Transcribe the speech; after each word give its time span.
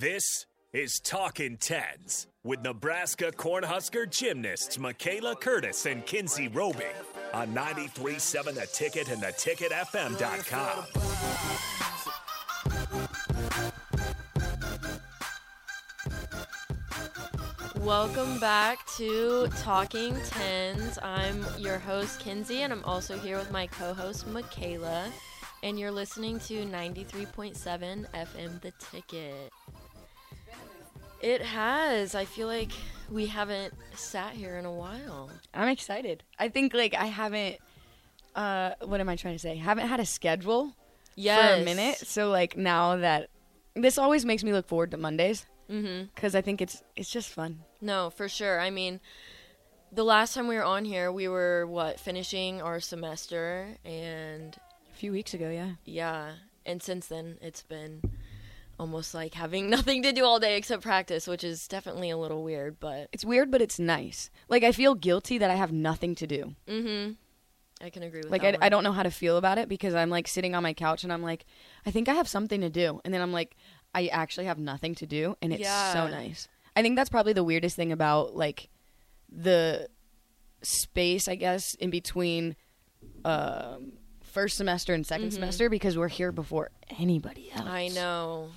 This 0.00 0.46
is 0.72 0.98
Talking 0.98 1.58
Tens 1.58 2.26
with 2.42 2.62
Nebraska 2.62 3.30
Cornhusker 3.32 4.08
gymnasts 4.10 4.78
Michaela 4.78 5.36
Curtis 5.36 5.84
and 5.84 6.06
Kinsey 6.06 6.48
Roby 6.48 6.86
on 7.34 7.54
93.7 7.54 8.54
The 8.54 8.66
Ticket 8.72 9.10
and 9.10 9.20
theticketfm.com. 9.22 10.86
Welcome 17.84 18.40
back 18.40 18.78
to 18.96 19.48
Talking 19.58 20.16
Tens. 20.24 20.98
I'm 21.02 21.44
your 21.58 21.78
host, 21.78 22.20
Kinsey, 22.20 22.62
and 22.62 22.72
I'm 22.72 22.84
also 22.84 23.18
here 23.18 23.36
with 23.36 23.50
my 23.50 23.66
co 23.66 23.92
host, 23.92 24.26
Michaela. 24.28 25.12
And 25.62 25.78
you're 25.78 25.90
listening 25.90 26.40
to 26.40 26.64
93.7 26.64 28.06
FM 28.14 28.60
The 28.62 28.72
Ticket. 28.78 29.52
It 31.20 31.42
has. 31.42 32.14
I 32.14 32.24
feel 32.24 32.46
like 32.46 32.70
we 33.10 33.26
haven't 33.26 33.74
sat 33.94 34.32
here 34.32 34.56
in 34.56 34.64
a 34.64 34.72
while. 34.72 35.30
I'm 35.52 35.68
excited. 35.68 36.22
I 36.38 36.48
think 36.48 36.72
like 36.74 36.94
I 36.94 37.06
haven't. 37.06 37.56
Uh, 38.34 38.72
what 38.82 39.00
am 39.00 39.08
I 39.08 39.16
trying 39.16 39.34
to 39.34 39.38
say? 39.38 39.56
Haven't 39.56 39.88
had 39.88 40.00
a 40.00 40.06
schedule 40.06 40.74
Yes. 41.16 41.56
for 41.56 41.62
a 41.62 41.64
minute. 41.64 41.96
So 41.98 42.30
like 42.30 42.56
now 42.56 42.96
that 42.96 43.28
this 43.74 43.98
always 43.98 44.24
makes 44.24 44.42
me 44.44 44.52
look 44.52 44.66
forward 44.68 44.90
to 44.92 44.96
Mondays 44.96 45.46
Mm-hmm. 45.70 46.06
because 46.14 46.34
I 46.34 46.40
think 46.40 46.60
it's 46.60 46.82
it's 46.96 47.10
just 47.10 47.28
fun. 47.30 47.60
No, 47.80 48.10
for 48.10 48.28
sure. 48.28 48.60
I 48.60 48.70
mean, 48.70 48.98
the 49.92 50.02
last 50.04 50.34
time 50.34 50.48
we 50.48 50.56
were 50.56 50.64
on 50.64 50.84
here, 50.84 51.12
we 51.12 51.28
were, 51.28 51.64
what, 51.66 51.98
finishing 52.00 52.60
our 52.62 52.80
semester, 52.80 53.76
and 53.84 54.56
A 54.92 54.96
few 54.96 55.12
weeks 55.12 55.32
ago, 55.34 55.48
yeah. 55.50 55.72
Yeah, 55.84 56.32
and 56.66 56.82
since 56.82 57.06
then 57.06 57.38
it's 57.40 57.62
been 57.62 58.02
almost 58.80 59.14
like 59.14 59.34
having 59.34 59.68
nothing 59.76 60.02
to 60.02 60.12
do 60.12 60.24
all 60.24 60.40
day 60.40 60.56
except 60.56 60.82
practice, 60.82 61.26
which 61.28 61.44
is 61.44 61.68
definitely 61.68 62.10
a 62.10 62.16
little 62.16 62.42
weird, 62.42 62.80
but 62.80 63.08
It's 63.12 63.24
weird, 63.24 63.50
but 63.50 63.60
it's 63.62 63.78
nice. 63.78 64.30
Like 64.48 64.64
I 64.64 64.72
feel 64.72 64.94
guilty 64.94 65.38
that 65.38 65.50
I 65.50 65.54
have 65.54 65.72
nothing 65.72 66.14
to 66.16 66.26
do. 66.26 66.54
mhm. 66.68 67.16
I 67.82 67.88
can 67.88 68.02
agree 68.02 68.20
with 68.20 68.30
Like 68.30 68.42
that. 68.42 68.56
I. 68.62 68.66
I 68.66 68.68
don't 68.68 68.84
know 68.84 68.92
how 68.92 69.02
to 69.04 69.10
feel 69.10 69.38
about 69.38 69.56
it 69.56 69.66
because 69.68 69.94
I'm 69.94 70.10
like 70.10 70.28
sitting 70.28 70.54
on 70.54 70.62
my 70.62 70.74
couch 70.74 71.02
and 71.02 71.10
I'm 71.12 71.22
like, 71.22 71.46
I 71.86 71.90
think 71.90 72.08
I 72.08 72.14
have 72.14 72.28
something 72.28 72.60
to 72.60 72.68
do, 72.68 73.00
and 73.04 73.14
then 73.14 73.22
I'm 73.22 73.32
like, 73.32 73.56
I 73.94 74.08
actually 74.08 74.46
have 74.46 74.58
nothing 74.58 74.94
to 74.96 75.06
do, 75.06 75.36
and 75.40 75.52
it's 75.52 75.66
so 75.92 76.06
nice. 76.08 76.46
I 76.76 76.82
think 76.82 76.96
that's 76.96 77.08
probably 77.10 77.32
the 77.32 77.42
weirdest 77.44 77.76
thing 77.76 77.90
about 77.92 78.36
like 78.36 78.68
the 79.30 79.88
space, 80.62 81.26
I 81.26 81.36
guess, 81.36 81.74
in 81.74 81.88
between 81.90 82.54
um, 83.24 83.92
first 84.22 84.56
semester 84.58 84.92
and 84.94 85.04
2nd 85.04 85.32
semester 85.32 85.68
because 85.70 85.96
we're 85.96 86.08
here 86.08 86.32
before 86.32 86.70
anybody 86.98 87.50
else. 87.50 87.62
Mm-hmm. 87.62 87.70
I 87.70 87.88
know. 87.88 88.50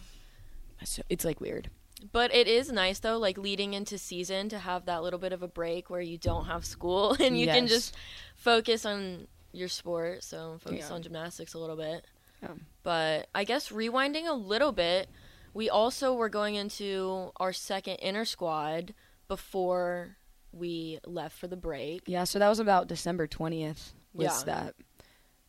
So 0.84 1.02
it's 1.09 1.26
like 1.26 1.39
weird. 1.42 1.70
But 2.12 2.34
it 2.36 2.48
is 2.48 2.72
nice 2.72 3.00
though, 3.00 3.17
like 3.17 3.38
leading 3.38 3.73
into 3.73 3.98
season 3.98 4.50
to 4.50 4.59
have 4.59 4.86
that 4.86 5.03
little 5.03 5.20
bit 5.20 5.31
of 5.34 5.42
a 5.42 5.48
break 5.48 5.89
where 5.89 6.02
you 6.02 6.17
don't 6.17 6.45
have 6.45 6.66
school 6.66 7.14
and 7.20 7.38
you 7.39 7.48
can 7.48 7.67
just 7.67 7.95
focus 8.36 8.86
on 8.86 9.28
your 9.54 9.67
sport, 9.70 10.23
so 10.23 10.58
focus 10.59 10.88
Yeah. 10.89 10.95
on 10.95 11.02
gymnastics 11.04 11.54
a 11.54 11.59
little 11.59 11.78
bit. 11.78 12.06
Yeah. 12.42 12.50
But 12.84 13.28
I 13.34 13.44
guess 13.45 13.70
rewinding 13.70 14.28
a 14.28 14.34
little 14.34 14.72
bit, 14.73 15.08
we 15.54 15.70
also 15.70 16.14
were 16.14 16.28
going 16.30 16.56
into 16.56 17.31
our 17.38 17.54
second 17.54 17.95
inner 17.98 18.26
squad 18.26 18.94
before 19.28 20.17
we 20.52 21.00
left 21.06 21.38
for 21.38 21.48
the 21.48 21.56
break. 21.56 22.02
Yeah, 22.06 22.26
so 22.26 22.38
that 22.39 22.50
was 22.50 22.59
about 22.59 22.88
December 22.88 23.28
twentieth. 23.28 23.94
Was 24.14 24.44
Yeah. 24.45 24.54
that? 24.54 24.76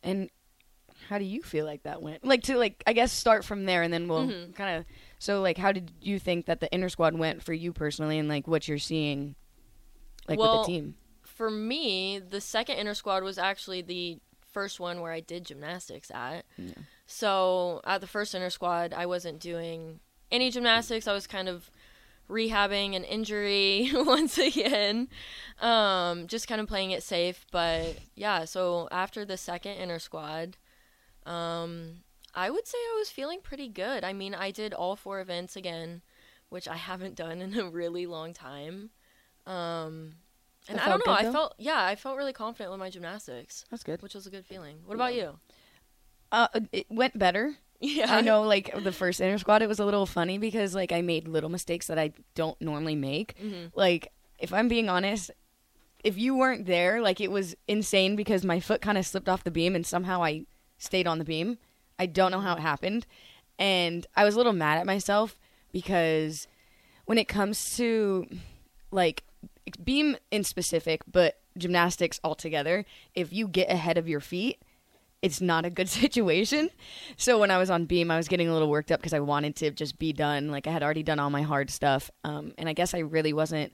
And 0.03 0.31
how 1.09 1.19
do 1.19 1.25
you 1.25 1.43
feel 1.43 1.65
like 1.67 1.83
that 1.83 2.01
went? 2.01 2.25
Like 2.25 2.43
to 2.45 2.57
like 2.57 2.83
I 2.87 2.93
guess 2.93 3.13
start 3.13 3.45
from 3.45 3.65
there 3.65 3.83
and 3.83 3.93
then 3.93 4.07
we'll 4.09 4.29
Mhm. 4.29 4.55
kind 4.55 4.79
of. 4.79 4.85
So 5.25 5.41
like, 5.41 5.57
how 5.57 5.73
did 5.73 5.91
you 6.03 6.19
think 6.19 6.45
that 6.45 6.61
the 6.61 6.71
inner 6.71 6.91
squad 6.91 7.15
went 7.15 7.43
for 7.43 7.55
you 7.55 7.73
personally, 7.73 8.19
and 8.19 8.29
like 8.29 8.47
what 8.47 8.69
you're 8.69 8.77
seeing, 8.77 9.37
like 10.29 10.39
Well, 10.39 10.59
with 10.59 10.67
the 10.67 10.73
team? 10.75 10.97
For 11.23 11.51
me, 11.51 12.19
the 12.19 12.43
second 12.43 12.77
inner 12.77 12.93
squad 12.93 13.23
was 13.23 13.39
actually 13.39 13.81
the 13.81 14.19
first 14.53 14.81
one 14.81 15.01
where 15.01 15.13
I 15.13 15.21
did 15.21 15.47
gymnastics 15.47 16.11
at. 16.11 16.45
Yeah. 16.59 16.75
So 17.07 17.81
at 17.85 18.03
the 18.03 18.07
first 18.07 18.35
inner 18.35 18.51
squad, 18.51 18.93
I 18.93 19.07
wasn't 19.07 19.41
doing 19.41 20.01
any 20.31 20.51
gymnastics. 20.51 21.09
I 21.09 21.15
was 21.15 21.27
kind 21.27 21.49
of 21.49 21.71
rehabbing 22.29 22.95
an 22.95 23.05
injury 23.05 23.91
once 23.95 24.37
again, 24.37 25.09
um, 25.63 26.27
just 26.27 26.49
kind 26.49 26.61
of 26.61 26.69
playing 26.69 26.91
it 26.91 27.03
safe. 27.03 27.47
But 27.51 27.97
yeah, 28.15 28.45
so 28.45 28.89
after 28.93 29.25
the 29.25 29.39
second 29.39 29.79
inner 29.79 29.99
squad, 29.99 30.59
um, 31.25 32.03
I 32.35 32.51
would 32.51 32.67
say 32.67 32.79
I 32.79 32.97
was 32.99 33.11
feeling 33.11 33.41
pretty 33.41 33.69
good. 33.69 34.05
I 34.05 34.13
mean, 34.13 34.35
I 34.35 34.51
did 34.51 34.75
all 34.75 34.97
four 34.97 35.21
events 35.21 35.57
again, 35.57 36.03
which 36.49 36.67
I 36.69 36.77
haven't 36.77 37.15
done 37.15 37.41
in 37.41 37.59
a 37.59 37.65
really 37.69 38.07
long 38.07 38.33
time. 38.33 38.91
Um, 39.47 40.15
and 40.69 40.81
I 40.81 40.89
don't 40.89 41.07
know. 41.07 41.15
good, 41.17 41.27
I 41.27 41.33
felt 41.33 41.55
yeah, 41.59 41.85
I 41.85 41.95
felt 41.97 42.17
really 42.17 42.33
confident 42.33 42.71
with 42.71 42.81
my 42.81 42.91
gymnastics, 42.91 43.65
That's 43.71 43.83
good. 43.83 44.03
which 44.03 44.15
was 44.15 44.27
a 44.27 44.31
good 44.31 44.47
feeling. 44.47 44.79
What 44.87 44.95
about 44.95 45.15
you? 45.15 45.39
Uh, 46.33 46.49
it 46.73 46.87
went 46.91 47.19
better. 47.19 47.57
Yeah, 47.81 48.15
I 48.15 48.23
know, 48.23 48.43
like 48.45 48.73
the 48.83 48.93
first 48.93 49.21
inter 49.21 49.37
squad, 49.37 49.61
it 49.61 49.69
was 49.69 49.79
a 49.79 49.85
little 49.85 50.07
funny 50.07 50.39
because 50.39 50.75
like 50.75 50.91
I 50.91 51.03
made 51.03 51.29
little 51.29 51.51
mistakes 51.51 51.89
that 51.89 51.99
I 51.99 52.13
don't 52.35 52.59
normally 52.63 52.95
make. 52.95 53.35
Mhm. 53.37 53.73
Like, 53.75 54.11
if 54.39 54.55
I'm 54.55 54.69
being 54.69 54.89
honest, 54.89 55.31
if 56.03 56.17
you 56.17 56.35
weren't 56.35 56.65
there, 56.65 57.03
like 57.03 57.21
it 57.21 57.31
was 57.31 57.55
insane 57.69 58.17
because 58.17 58.43
my 58.43 58.59
foot 58.59 58.81
kind 58.81 58.97
of 58.97 59.05
slipped 59.05 59.29
off 59.29 59.45
the 59.45 59.51
beam 59.51 59.75
and 59.75 59.85
somehow 59.85 60.23
I 60.23 60.47
stayed 60.79 61.07
on 61.07 61.19
the 61.19 61.25
beam. 61.27 61.59
I 61.99 62.07
don't 62.07 62.31
know 62.31 62.41
how 62.41 62.57
it 62.57 62.61
happened, 62.61 63.07
and 63.59 64.07
I 64.17 64.25
was 64.25 64.35
a 64.35 64.37
little 64.37 64.53
mad 64.53 64.79
at 64.79 64.87
myself 64.87 65.39
because 65.73 66.49
when 67.05 67.19
it 67.19 67.29
comes 67.29 67.77
to 67.77 68.27
like 68.91 69.25
beam 69.83 70.17
in 70.31 70.45
specific, 70.45 71.03
but 71.11 71.41
gymnastics 71.57 72.21
altogether, 72.25 72.85
if 73.15 73.33
you 73.33 73.49
get 73.49 73.71
ahead 73.71 73.99
of 73.99 74.09
your 74.09 74.21
feet, 74.21 74.61
it's 75.23 75.41
not 75.41 75.65
a 75.65 75.71
good 75.71 75.89
situation. 76.03 76.71
So 77.17 77.39
when 77.39 77.51
I 77.51 77.59
was 77.59 77.71
on 77.71 77.87
beam, 77.87 78.11
I 78.11 78.17
was 78.17 78.29
getting 78.29 78.49
a 78.49 78.53
little 78.53 78.71
worked 78.71 78.93
up 78.93 79.01
because 79.01 79.15
I 79.15 79.21
wanted 79.21 79.57
to 79.57 79.71
just 79.71 79.99
be 79.99 80.13
done. 80.13 80.51
Like 80.51 80.67
I 80.67 80.71
had 80.71 80.83
already 80.83 81.03
done 81.03 81.19
all 81.19 81.31
my 81.31 81.43
hard 81.43 81.71
stuff, 81.71 82.11
um, 82.25 82.53
and 82.59 82.69
I 82.69 82.73
guess 82.73 82.95
I 82.95 82.99
really 82.99 83.33
wasn't 83.33 83.73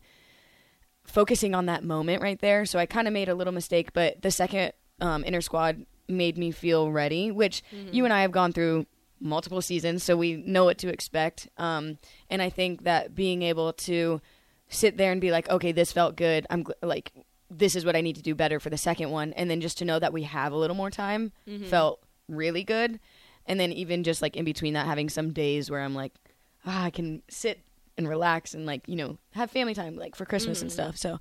focusing 1.04 1.54
on 1.54 1.66
that 1.66 1.82
moment 1.82 2.22
right 2.22 2.40
there. 2.40 2.64
So 2.64 2.78
I 2.78 2.86
kind 2.86 3.08
of 3.08 3.14
made 3.14 3.28
a 3.28 3.34
little 3.34 3.52
mistake. 3.52 3.92
But 3.92 4.22
the 4.22 4.30
second 4.30 4.72
um, 5.00 5.24
squad 5.40 5.84
made 6.10 6.36
me 6.38 6.50
feel 6.50 6.90
ready, 6.90 7.30
which 7.30 7.62
you 7.92 8.04
and 8.04 8.12
I 8.12 8.22
have 8.22 8.32
gone 8.32 8.52
through 8.52 8.86
multiple 9.20 9.60
seasons, 9.60 10.02
so 10.02 10.16
we 10.16 10.36
know 10.36 10.64
what 10.64 10.78
to 10.78 10.88
expect. 10.88 11.48
Um, 11.58 11.98
and 12.30 12.40
I 12.40 12.48
think 12.50 12.84
that 12.84 13.14
being 13.14 13.42
able 13.42 13.72
to 13.74 14.20
sit 14.68 14.96
there 14.96 15.12
and 15.12 15.20
be 15.20 15.30
like, 15.30 15.48
okay, 15.50 15.72
this 15.72 15.92
felt 15.92 16.16
good. 16.16 16.46
I'm 16.48 16.64
gl- 16.64 16.72
like, 16.82 17.12
this 17.50 17.74
is 17.76 17.84
what 17.84 17.96
I 17.96 18.00
need 18.00 18.16
to 18.16 18.22
do 18.22 18.34
better 18.34 18.58
for 18.60 18.70
the 18.70 18.78
second 18.78 19.10
one, 19.10 19.32
and 19.34 19.50
then 19.50 19.60
just 19.60 19.78
to 19.78 19.84
know 19.84 19.98
that 19.98 20.12
we 20.12 20.22
have 20.22 20.52
a 20.52 20.56
little 20.56 20.76
more 20.76 20.90
time 20.90 21.32
felt 21.68 22.00
really 22.28 22.64
good. 22.64 23.00
And 23.46 23.58
then 23.58 23.72
even 23.72 24.04
just 24.04 24.22
like 24.22 24.36
in 24.36 24.44
between 24.44 24.74
that, 24.74 24.86
having 24.86 25.08
some 25.08 25.32
days 25.32 25.70
where 25.70 25.80
I'm 25.80 25.94
like, 25.94 26.12
ah, 26.64 26.84
I 26.84 26.90
can 26.90 27.22
sit 27.28 27.60
and 27.98 28.08
relax 28.08 28.54
and 28.54 28.64
like 28.64 28.88
you 28.88 28.96
know 28.96 29.18
have 29.32 29.50
family 29.50 29.74
time 29.74 29.96
like 29.96 30.14
for 30.14 30.24
Christmas 30.24 30.62
and 30.62 30.70
stuff. 30.72 30.96
So, 30.96 31.18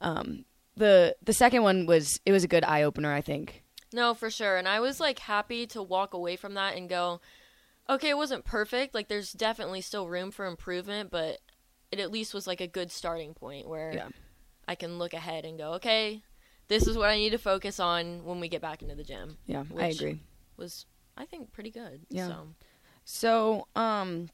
um, 0.00 0.44
the 0.76 1.14
the 1.22 1.32
second 1.32 1.62
one 1.62 1.86
was 1.86 2.20
it 2.26 2.32
was 2.32 2.44
a 2.44 2.48
good 2.48 2.64
eye 2.64 2.82
opener, 2.82 3.12
I 3.12 3.20
think. 3.20 3.61
No, 3.92 4.14
for 4.14 4.30
sure. 4.30 4.56
And 4.56 4.68
I 4.68 4.80
was 4.80 5.00
like 5.00 5.20
happy 5.20 5.66
to 5.68 5.82
walk 5.82 6.14
away 6.14 6.36
from 6.36 6.54
that 6.54 6.76
and 6.76 6.88
go, 6.88 7.20
okay, 7.88 8.10
it 8.10 8.16
wasn't 8.16 8.44
perfect. 8.44 8.94
Like 8.94 9.08
there's 9.08 9.32
definitely 9.32 9.80
still 9.80 10.08
room 10.08 10.30
for 10.30 10.46
improvement, 10.46 11.10
but 11.10 11.38
it 11.90 12.00
at 12.00 12.10
least 12.10 12.34
was 12.34 12.46
like 12.46 12.60
a 12.60 12.66
good 12.66 12.90
starting 12.90 13.34
point 13.34 13.68
where 13.68 13.92
Yeah. 13.92 14.08
I 14.66 14.74
can 14.74 14.98
look 14.98 15.12
ahead 15.12 15.44
and 15.44 15.58
go, 15.58 15.74
okay, 15.74 16.22
this 16.68 16.86
is 16.86 16.96
what 16.96 17.10
I 17.10 17.16
need 17.16 17.30
to 17.30 17.38
focus 17.38 17.78
on 17.80 18.24
when 18.24 18.40
we 18.40 18.48
get 18.48 18.62
back 18.62 18.82
into 18.82 18.94
the 18.94 19.04
gym. 19.04 19.36
Yeah, 19.46 19.64
I 19.76 19.86
agree. 19.86 20.20
Was 20.56 20.86
I 21.16 21.26
think 21.26 21.52
pretty 21.52 21.70
good. 21.70 22.06
Yeah. 22.08 22.28
So 22.28 22.48
So, 23.04 23.66
um, 23.76 24.30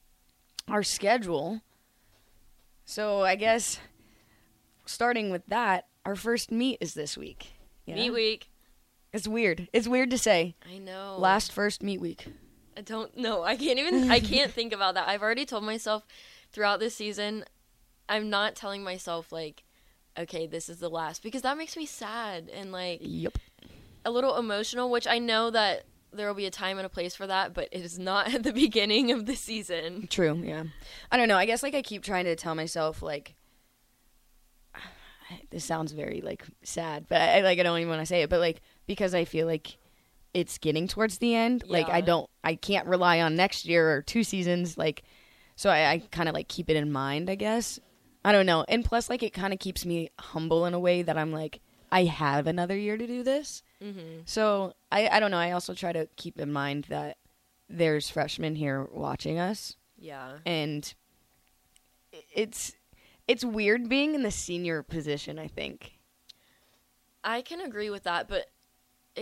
our 0.68 0.82
schedule. 0.82 1.62
So 2.84 3.22
I 3.22 3.34
guess 3.34 3.80
starting 4.86 5.30
with 5.30 5.46
that, 5.46 5.86
our 6.04 6.14
first 6.14 6.50
meet 6.52 6.78
is 6.80 6.94
this 6.94 7.16
week. 7.16 7.54
Yeah? 7.86 7.96
meet 7.96 8.10
week. 8.10 8.50
It's 9.12 9.26
weird. 9.28 9.68
It's 9.72 9.88
weird 9.88 10.10
to 10.10 10.18
say. 10.18 10.54
I 10.70 10.78
know. 10.78 11.16
Last 11.18 11.52
first 11.52 11.82
meet 11.82 12.00
week. 12.00 12.26
I 12.76 12.82
don't 12.82 13.16
know. 13.16 13.42
I 13.42 13.56
can't 13.56 13.78
even. 13.78 14.10
I 14.10 14.20
can't 14.20 14.52
think 14.52 14.72
about 14.72 14.94
that. 14.94 15.08
I've 15.08 15.22
already 15.22 15.44
told 15.46 15.64
myself 15.64 16.06
throughout 16.52 16.78
this 16.80 16.94
season, 16.94 17.44
I'm 18.08 18.30
not 18.30 18.54
telling 18.54 18.82
myself 18.84 19.32
like, 19.32 19.64
okay, 20.18 20.46
this 20.46 20.68
is 20.68 20.78
the 20.78 20.90
last 20.90 21.22
because 21.22 21.42
that 21.42 21.58
makes 21.58 21.76
me 21.76 21.86
sad 21.86 22.48
and 22.52 22.70
like 22.70 23.00
Yep. 23.02 23.38
a 24.04 24.10
little 24.10 24.36
emotional. 24.36 24.90
Which 24.90 25.06
I 25.06 25.18
know 25.18 25.50
that 25.50 25.84
there 26.12 26.26
will 26.28 26.34
be 26.34 26.46
a 26.46 26.50
time 26.50 26.78
and 26.78 26.86
a 26.86 26.90
place 26.90 27.14
for 27.14 27.26
that, 27.26 27.52
but 27.54 27.68
it 27.72 27.80
is 27.84 27.98
not 27.98 28.32
at 28.34 28.42
the 28.42 28.52
beginning 28.52 29.10
of 29.10 29.26
the 29.26 29.34
season. 29.34 30.06
True. 30.08 30.34
Yeah. 30.44 30.64
I 31.10 31.16
don't 31.16 31.28
know. 31.28 31.36
I 31.36 31.46
guess 31.46 31.62
like 31.62 31.74
I 31.74 31.82
keep 31.82 32.02
trying 32.04 32.26
to 32.26 32.36
tell 32.36 32.54
myself 32.54 33.02
like. 33.02 33.34
This 35.50 35.64
sounds 35.64 35.92
very 35.92 36.20
like 36.22 36.42
sad, 36.62 37.06
but 37.08 37.20
I 37.20 37.40
like 37.40 37.58
I 37.58 37.62
don't 37.62 37.78
even 37.78 37.88
want 37.88 38.00
to 38.02 38.06
say 38.06 38.22
it. 38.22 38.30
But 38.30 38.40
like 38.40 38.60
because 38.88 39.14
I 39.14 39.24
feel 39.24 39.46
like 39.46 39.76
it's 40.34 40.58
getting 40.58 40.88
towards 40.88 41.18
the 41.18 41.36
end. 41.36 41.62
Like 41.68 41.88
I 41.88 42.00
don't, 42.00 42.28
I 42.42 42.56
can't 42.56 42.88
rely 42.88 43.20
on 43.20 43.36
next 43.36 43.64
year 43.66 43.88
or 43.96 44.02
two 44.02 44.24
seasons. 44.24 44.76
Like 44.76 45.04
so 45.54 45.70
I, 45.70 45.90
I 45.90 45.98
kind 46.10 46.28
of 46.28 46.34
like 46.34 46.48
keep 46.48 46.68
it 46.68 46.76
in 46.76 46.90
mind, 46.90 47.30
I 47.30 47.36
guess. 47.36 47.78
I 48.24 48.32
don't 48.32 48.46
know, 48.46 48.64
and 48.68 48.84
plus, 48.84 49.08
like 49.08 49.22
it 49.22 49.32
kind 49.32 49.52
of 49.52 49.60
keeps 49.60 49.86
me 49.86 50.10
humble 50.18 50.66
in 50.66 50.74
a 50.74 50.80
way 50.80 51.02
that 51.02 51.16
I'm 51.16 51.32
like, 51.32 51.60
I 51.90 52.04
have 52.04 52.46
another 52.48 52.76
year 52.76 52.96
to 52.96 53.06
do 53.06 53.22
this. 53.22 53.62
Mm-hmm. 53.82 54.22
So 54.24 54.74
I, 54.90 55.08
I 55.08 55.20
don't 55.20 55.30
know. 55.30 55.38
I 55.38 55.52
also 55.52 55.72
try 55.72 55.92
to 55.92 56.08
keep 56.16 56.38
in 56.38 56.52
mind 56.52 56.86
that 56.88 57.16
there's 57.70 58.10
freshmen 58.10 58.56
here 58.56 58.84
watching 58.92 59.38
us, 59.38 59.76
Yeah. 59.98 60.32
and 60.44 60.92
it's 62.34 62.74
it's 63.26 63.44
weird 63.44 63.88
being 63.88 64.14
in 64.14 64.22
the 64.22 64.30
senior 64.30 64.82
position. 64.82 65.38
I 65.38 65.46
think. 65.48 65.92
I 67.24 67.42
can 67.42 67.60
agree 67.60 67.90
with 67.90 68.04
that, 68.04 68.28
but 68.28 68.46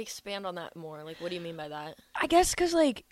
expand 0.00 0.46
on 0.46 0.54
that 0.56 0.76
more. 0.76 1.02
Like, 1.02 1.20
what 1.20 1.31
do 1.31 1.34
you 1.34 1.40
mean 1.40 1.56
by 1.56 1.69
that? 1.69 1.98
I 2.14 2.26
guess 2.26 2.50
because 2.54 2.75
like 2.75 3.04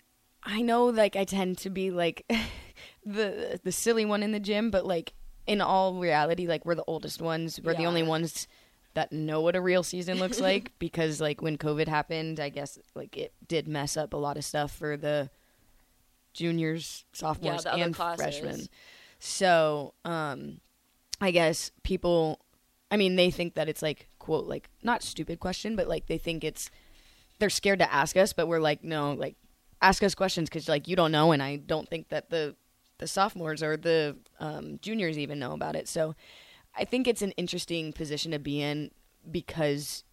I 0.43 0.61
know 0.61 0.85
like 0.85 1.15
I 1.15 1.23
tend 1.25 1.57
to 1.59 1.69
be 1.69 1.91
like 1.91 2.25
the 3.05 3.59
the 3.63 3.71
silly 3.71 4.05
one 4.05 4.23
in 4.23 4.31
the 4.31 4.39
gym, 4.39 4.71
but 4.71 4.85
like 4.85 5.13
in 5.47 5.61
all 5.61 5.95
reality, 5.95 6.47
like 6.47 6.65
we're 6.65 6.75
the 6.75 6.83
oldest 6.87 7.21
ones. 7.21 7.59
We're 7.63 7.75
the 7.75 7.85
only 7.85 8.03
ones 8.03 8.47
that 8.95 9.11
know 9.11 9.41
what 9.41 9.55
a 9.55 9.61
real 9.61 9.83
season 9.83 10.19
looks 10.19 10.39
like 10.41 10.71
because 10.79 11.21
like 11.21 11.41
when 11.41 11.57
COVID 11.57 11.87
happened, 11.87 12.39
I 12.39 12.49
guess 12.49 12.79
like 12.95 13.17
it 13.17 13.33
did 13.47 13.67
mess 13.67 13.97
up 13.97 14.13
a 14.13 14.17
lot 14.17 14.37
of 14.37 14.45
stuff 14.45 14.71
for 14.71 14.97
the 14.97 15.29
juniors, 16.33 17.05
sophomores, 17.13 17.63
the 17.63 17.73
and 17.73 17.95
freshmen. 17.95 18.67
So, 19.19 19.93
um, 20.03 20.59
I 21.19 21.31
guess 21.31 21.71
people, 21.83 22.39
I 22.91 22.97
mean, 22.97 23.15
they 23.15 23.31
think 23.31 23.55
that 23.55 23.67
it's 23.69 23.81
like 23.81 24.07
quote 24.19 24.45
like 24.45 24.69
not 24.83 25.03
stupid 25.03 25.39
question, 25.39 25.75
but 25.75 25.87
like 25.87 26.07
they 26.07 26.17
think 26.17 26.43
it's 26.43 26.69
they're 27.39 27.49
scared 27.49 27.79
to 27.79 27.93
ask 27.93 28.15
us, 28.15 28.31
but 28.33 28.47
we're 28.47 28.59
like, 28.59 28.83
no, 28.83 29.13
like 29.13 29.35
ask 29.81 30.01
us 30.03 30.15
questions 30.15 30.49
because 30.49 30.69
like 30.69 30.87
you 30.87 30.95
don't 30.95 31.11
know, 31.11 31.31
and 31.31 31.41
I 31.43 31.57
don't 31.57 31.89
think 31.89 32.09
that 32.09 32.29
the 32.29 32.55
the 32.97 33.07
sophomores 33.07 33.61
or 33.61 33.75
the 33.75 34.17
um, 34.39 34.79
juniors 34.81 35.17
even 35.17 35.37
know 35.39 35.51
about 35.51 35.75
it. 35.75 35.87
So 35.87 36.15
I 36.77 36.85
think 36.85 37.07
it's 37.07 37.21
an 37.21 37.31
interesting 37.31 37.91
position 37.91 38.31
to 38.31 38.39
be 38.39 38.61
in 38.61 38.91
because 39.29 40.03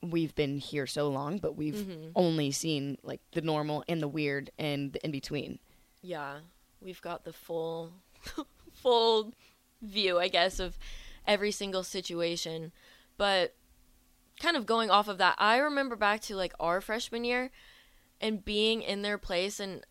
we've 0.00 0.34
been 0.36 0.58
here 0.58 0.86
so 0.86 1.08
long, 1.08 1.38
but 1.38 1.56
we've 1.56 1.74
Mhm. 1.74 2.12
only 2.14 2.52
seen 2.52 2.98
like 3.02 3.20
the 3.32 3.40
normal 3.40 3.82
and 3.88 4.00
the 4.00 4.06
weird 4.06 4.50
and 4.58 4.92
the 4.92 5.04
in 5.04 5.10
between. 5.10 5.58
Yeah, 6.02 6.40
we've 6.80 7.00
got 7.02 7.24
the 7.24 7.32
full, 7.32 7.92
full 8.72 9.32
view, 9.82 10.20
I 10.20 10.28
guess, 10.28 10.60
of 10.60 10.78
every 11.28 11.52
single 11.52 11.84
situation. 11.84 12.72
But 13.16 13.54
kind 14.40 14.56
of 14.56 14.66
going 14.66 14.90
off 14.90 15.06
of 15.06 15.18
that, 15.18 15.36
I 15.38 15.58
remember 15.58 15.94
back 15.94 16.22
to 16.22 16.34
like 16.34 16.54
our 16.58 16.80
freshman 16.80 17.24
year 17.24 17.50
and 18.20 18.44
being 18.44 18.82
in 18.82 19.02
their 19.02 19.18
place, 19.18 19.60
and 19.60 19.84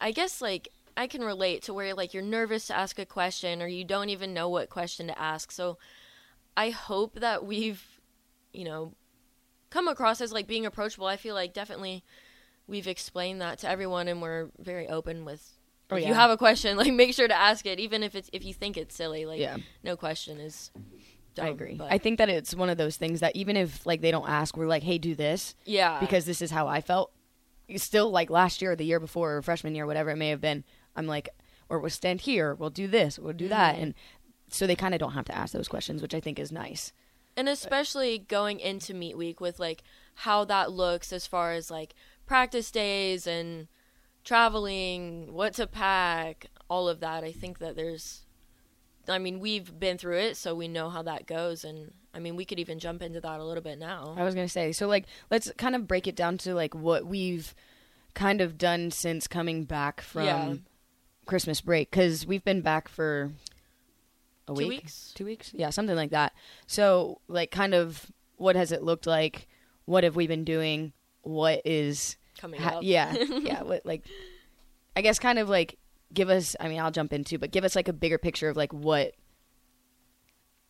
I 0.00 0.10
guess 0.10 0.40
like 0.40 0.70
I 0.96 1.06
can 1.06 1.22
relate 1.22 1.62
to 1.64 1.74
where 1.74 1.94
like 1.94 2.14
you're 2.14 2.22
nervous 2.22 2.66
to 2.66 2.76
ask 2.76 2.98
a 2.98 3.06
question 3.06 3.62
or 3.62 3.68
you 3.68 3.84
don't 3.84 4.08
even 4.08 4.34
know 4.34 4.48
what 4.48 4.70
question 4.70 5.06
to 5.06 5.18
ask. 5.18 5.52
So 5.52 5.78
I 6.56 6.70
hope 6.70 7.20
that 7.20 7.44
we've, 7.44 8.00
you 8.52 8.64
know, 8.64 8.94
come 9.70 9.86
across 9.86 10.20
as 10.20 10.32
like 10.32 10.46
being 10.46 10.66
approachable. 10.66 11.06
I 11.06 11.16
feel 11.16 11.34
like 11.34 11.54
definitely 11.54 12.04
we've 12.66 12.88
explained 12.88 13.40
that 13.40 13.58
to 13.58 13.68
everyone 13.68 14.08
and 14.08 14.20
we're 14.20 14.48
very 14.58 14.88
open 14.88 15.24
with 15.24 15.59
Oh, 15.92 15.96
if 15.96 16.02
yeah. 16.02 16.08
you 16.08 16.14
have 16.14 16.30
a 16.30 16.36
question, 16.36 16.76
like 16.82 16.92
make 16.92 17.14
sure 17.14 17.28
to 17.28 17.34
ask 17.34 17.66
it, 17.66 17.78
even 17.80 18.02
if 18.02 18.14
it's 18.14 18.30
if 18.32 18.44
you 18.44 18.54
think 18.54 18.76
it's 18.76 18.94
silly. 18.94 19.26
Like 19.26 19.40
Yeah. 19.40 19.56
no 19.82 19.96
question 19.96 20.38
is. 20.38 20.70
Dumb, 21.34 21.46
I 21.46 21.48
agree. 21.50 21.74
but- 21.76 21.92
I 21.92 21.98
think 21.98 22.18
that 22.18 22.28
it's 22.28 22.54
one 22.56 22.68
of 22.70 22.76
those 22.78 22.96
things 22.96 23.20
that 23.20 23.36
even 23.36 23.56
if 23.56 23.86
like 23.86 24.00
they 24.00 24.10
don't 24.10 24.28
ask, 24.28 24.56
we're 24.56 24.66
like, 24.66 24.82
hey, 24.82 24.98
do 24.98 25.14
this 25.14 25.54
yeah, 25.64 26.00
because 26.00 26.24
this 26.24 26.42
is 26.42 26.50
how 26.50 26.66
I 26.66 26.80
felt. 26.80 27.12
Still, 27.76 28.10
like 28.10 28.30
last 28.30 28.60
year, 28.60 28.72
or 28.72 28.76
the 28.76 28.84
year 28.84 28.98
before, 28.98 29.36
or 29.36 29.42
freshman 29.42 29.76
year, 29.76 29.86
whatever 29.86 30.10
it 30.10 30.16
may 30.16 30.30
have 30.30 30.40
been, 30.40 30.64
I'm 30.96 31.06
like, 31.06 31.28
or 31.68 31.78
we'll 31.78 31.88
stand 31.90 32.22
here, 32.22 32.52
we'll 32.52 32.68
do 32.70 32.88
this, 32.88 33.16
we'll 33.16 33.32
do 33.32 33.46
that, 33.46 33.76
Mhm. 33.76 33.82
and 33.82 33.94
so 34.48 34.66
they 34.66 34.74
kind 34.74 34.92
of 34.92 34.98
don't 34.98 35.12
have 35.12 35.26
to 35.26 35.36
ask 35.38 35.52
those 35.52 35.68
questions, 35.68 36.02
which 36.02 36.12
I 36.14 36.18
think 36.20 36.38
is 36.40 36.50
nice. 36.50 36.92
and 37.36 37.48
especially 37.48 38.18
going 38.18 38.58
into 38.58 38.92
meet 38.92 39.16
week 39.16 39.40
with 39.40 39.60
like 39.60 39.84
how 40.26 40.44
that 40.46 40.72
looks 40.72 41.12
as 41.12 41.28
far 41.28 41.52
as 41.52 41.70
like 41.70 41.94
practice 42.26 42.72
days 42.72 43.24
and 43.24 43.68
traveling, 44.24 45.32
what 45.32 45.54
to 45.54 45.66
pack, 45.66 46.46
all 46.68 46.88
of 46.88 47.00
that. 47.00 47.24
I 47.24 47.32
think 47.32 47.58
that 47.58 47.76
there's 47.76 48.22
I 49.08 49.18
mean, 49.18 49.40
we've 49.40 49.78
been 49.80 49.98
through 49.98 50.18
it, 50.18 50.36
so 50.36 50.54
we 50.54 50.68
know 50.68 50.88
how 50.90 51.02
that 51.02 51.26
goes 51.26 51.64
and 51.64 51.92
I 52.12 52.18
mean, 52.18 52.34
we 52.36 52.44
could 52.44 52.58
even 52.58 52.78
jump 52.78 53.02
into 53.02 53.20
that 53.20 53.40
a 53.40 53.44
little 53.44 53.62
bit 53.62 53.78
now. 53.78 54.14
I 54.16 54.24
was 54.24 54.34
gonna 54.34 54.48
say, 54.48 54.72
so 54.72 54.86
like, 54.88 55.06
let's 55.30 55.50
kind 55.56 55.74
of 55.74 55.86
break 55.86 56.06
it 56.06 56.16
down 56.16 56.38
to 56.38 56.54
like 56.54 56.74
what 56.74 57.06
we've 57.06 57.54
kind 58.14 58.40
of 58.40 58.58
done 58.58 58.90
since 58.90 59.26
coming 59.26 59.64
back 59.64 60.00
from 60.00 60.24
Yeah. 60.24 60.54
Christmas 61.26 61.60
break, 61.60 61.90
because 61.90 62.26
we've 62.26 62.44
been 62.44 62.60
back 62.60 62.88
for 62.88 63.30
a 64.48 64.52
Two 64.52 64.58
week, 64.58 64.68
weeks? 64.68 65.12
two 65.14 65.24
weeks, 65.24 65.52
yeah, 65.54 65.70
something 65.70 65.94
like 65.94 66.10
that. 66.10 66.32
So, 66.66 67.20
like, 67.28 67.52
kind 67.52 67.72
of, 67.72 68.10
what 68.36 68.56
has 68.56 68.72
it 68.72 68.82
looked 68.82 69.06
like? 69.06 69.46
What 69.84 70.02
have 70.02 70.16
we 70.16 70.26
been 70.26 70.42
doing? 70.44 70.92
What 71.22 71.62
is 71.64 72.16
Coming 72.40 72.60
Ha- 72.60 72.76
up. 72.78 72.82
yeah, 72.82 73.14
yeah. 73.28 73.62
What, 73.62 73.84
like, 73.84 74.06
I 74.96 75.02
guess 75.02 75.18
kind 75.18 75.38
of 75.38 75.48
like 75.48 75.78
give 76.14 76.30
us. 76.30 76.56
I 76.58 76.68
mean, 76.68 76.80
I'll 76.80 76.90
jump 76.90 77.12
into, 77.12 77.38
but 77.38 77.50
give 77.50 77.64
us 77.64 77.76
like 77.76 77.86
a 77.88 77.92
bigger 77.92 78.16
picture 78.18 78.48
of 78.48 78.56
like 78.56 78.72
what 78.72 79.12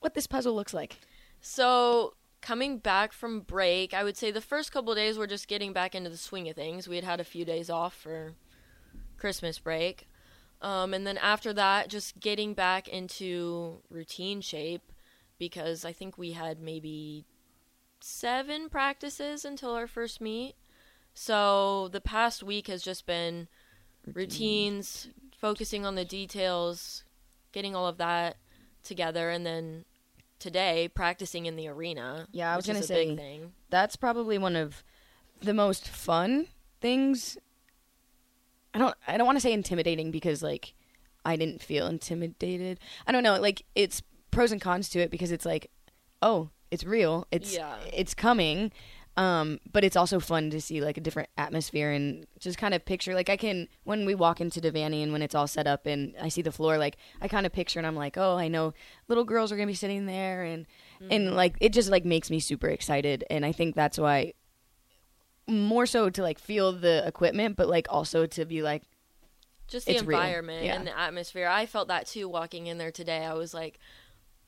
what 0.01 0.15
this 0.15 0.27
puzzle 0.27 0.55
looks 0.55 0.75
like. 0.75 0.99
So 1.41 2.15
coming 2.41 2.79
back 2.79 3.13
from 3.13 3.41
break, 3.41 3.95
I 3.95 4.03
would 4.03 4.17
say 4.17 4.31
the 4.31 4.41
first 4.41 4.73
couple 4.73 4.91
of 4.93 4.97
days 4.97 5.19
we're 5.19 5.27
just 5.27 5.47
getting 5.47 5.73
back 5.73 5.95
into 5.95 6.11
the 6.11 6.17
swing 6.17 6.49
of 6.49 6.57
things. 6.57 6.89
We 6.89 6.97
had 6.97 7.05
had 7.05 7.21
a 7.21 7.25
few 7.25 7.45
days 7.45 7.71
off 7.71 7.95
for 7.95 8.33
Christmas 9.17 9.59
break, 9.59 10.09
um, 10.63 10.93
and 10.93 11.07
then 11.07 11.19
after 11.19 11.53
that, 11.53 11.89
just 11.89 12.19
getting 12.19 12.53
back 12.55 12.89
into 12.89 13.81
routine 13.91 14.41
shape 14.41 14.83
because 15.39 15.85
I 15.85 15.93
think 15.93 16.19
we 16.19 16.33
had 16.33 16.61
maybe 16.61 17.27
seven 18.01 18.69
practices 18.69 19.45
until 19.45 19.71
our 19.73 19.87
first 19.87 20.21
meet. 20.21 20.55
So 21.15 21.89
the 21.89 22.01
past 22.01 22.43
week 22.43 22.69
has 22.69 22.83
just 22.83 23.07
been 23.07 23.49
routines, 24.15 25.09
focusing 25.37 25.85
on 25.85 25.95
the 25.95 26.05
details, 26.05 27.05
getting 27.53 27.75
all 27.75 27.87
of 27.87 27.99
that 27.99 28.37
together, 28.83 29.31
and 29.31 29.45
then 29.45 29.85
today 30.39 30.89
practicing 30.95 31.47
in 31.47 31.57
the 31.57 31.69
arena. 31.69 32.27
Yeah, 32.33 32.53
I 32.53 32.57
was 32.57 32.67
gonna 32.67 32.83
say- 32.83 33.07
big 33.09 33.19
thing. 33.19 33.53
That's 33.69 33.97
probably 33.97 34.39
one 34.39 34.57
of 34.57 34.83
the 35.41 35.55
most 35.55 35.89
fun 35.89 36.47
things. 36.81 37.37
I 38.73 38.79
don't. 38.79 38.95
I 39.07 39.17
don't 39.17 39.27
want 39.27 39.37
to 39.37 39.41
say 39.41 39.53
intimidating 39.53 40.11
because 40.11 40.43
like 40.43 40.75
I 41.25 41.37
didn't 41.37 41.61
feel 41.63 41.87
intimidated. 41.87 42.79
I 43.07 43.13
don't 43.13 43.23
know. 43.23 43.39
Like 43.41 43.65
it's 43.75 44.03
pros 44.31 44.53
and 44.53 44.61
cons 44.61 44.89
to 44.91 45.01
it 45.01 45.11
because 45.11 45.33
it's 45.33 45.45
like, 45.45 45.71
oh, 46.23 46.51
it's 46.71 46.85
real. 46.85 47.27
It's 47.33 47.55
Yeah. 47.55 47.77
it's 47.93 48.15
coming. 48.15 48.71
Um, 49.21 49.61
but 49.71 49.85
it's 49.85 49.97
also 49.97 50.19
fun 50.19 50.49
to 50.49 50.63
see 50.63 50.81
like 50.81 50.97
a 50.97 51.01
different 51.01 51.29
atmosphere 51.37 51.91
and 51.91 52.27
just 52.39 52.57
kind 52.57 52.73
of 52.73 52.87
picture 52.87 53.15
like 53.15 53.29
I 53.29 53.37
can 53.37 53.69
when 53.85 54.07
we 54.07 54.15
walk 54.15 54.41
into 54.41 54.63
Devaney 54.63 55.03
and 55.03 55.13
when 55.13 55.21
it's 55.21 55.35
all 55.35 55.47
set 55.47 55.67
up 55.67 55.85
and 55.85 56.15
I 56.19 56.31
see 56.31 56.41
the 56.41 56.51
floor 56.51 56.79
like 56.79 56.97
I 57.21 57.29
kind 57.29 57.45
of 57.45 57.53
picture 57.53 57.79
and 57.79 57.87
I'm 57.87 57.97
like 57.97 58.17
oh 58.17 58.39
I 58.39 58.49
know 58.49 58.73
little 59.09 59.25
girls 59.25 59.53
are 59.53 59.57
gonna 59.57 59.67
be 59.67 59.75
sitting 59.75 60.07
there 60.07 60.45
and 60.45 60.65
and 61.11 61.35
like 61.37 61.57
it 61.61 61.75
just 61.75 61.91
like 61.91 62.07
makes 62.07 62.31
me 62.31 62.41
super 62.41 62.69
excited 62.69 63.23
and 63.29 63.45
I 63.45 63.53
think 63.53 63.75
that's 63.75 63.99
why 63.99 64.33
more 65.47 65.85
so 65.85 66.09
to 66.09 66.23
like 66.23 66.39
feel 66.39 66.73
the 66.73 67.07
equipment 67.07 67.57
but 67.57 67.69
like 67.69 67.89
also 67.91 68.25
to 68.25 68.47
be 68.47 68.63
like 68.63 68.85
Just 69.69 69.85
the 69.87 69.99
environment 69.99 70.65
yeah. 70.65 70.77
and 70.77 70.87
the 70.87 70.99
atmosphere. 70.99 71.47
I 71.47 71.67
felt 71.67 71.89
that 71.89 72.07
too 72.07 72.27
walking 72.27 72.69
in 72.69 72.79
there 72.79 72.91
today. 72.93 73.27
I 73.27 73.35
was 73.35 73.53
like, 73.53 73.79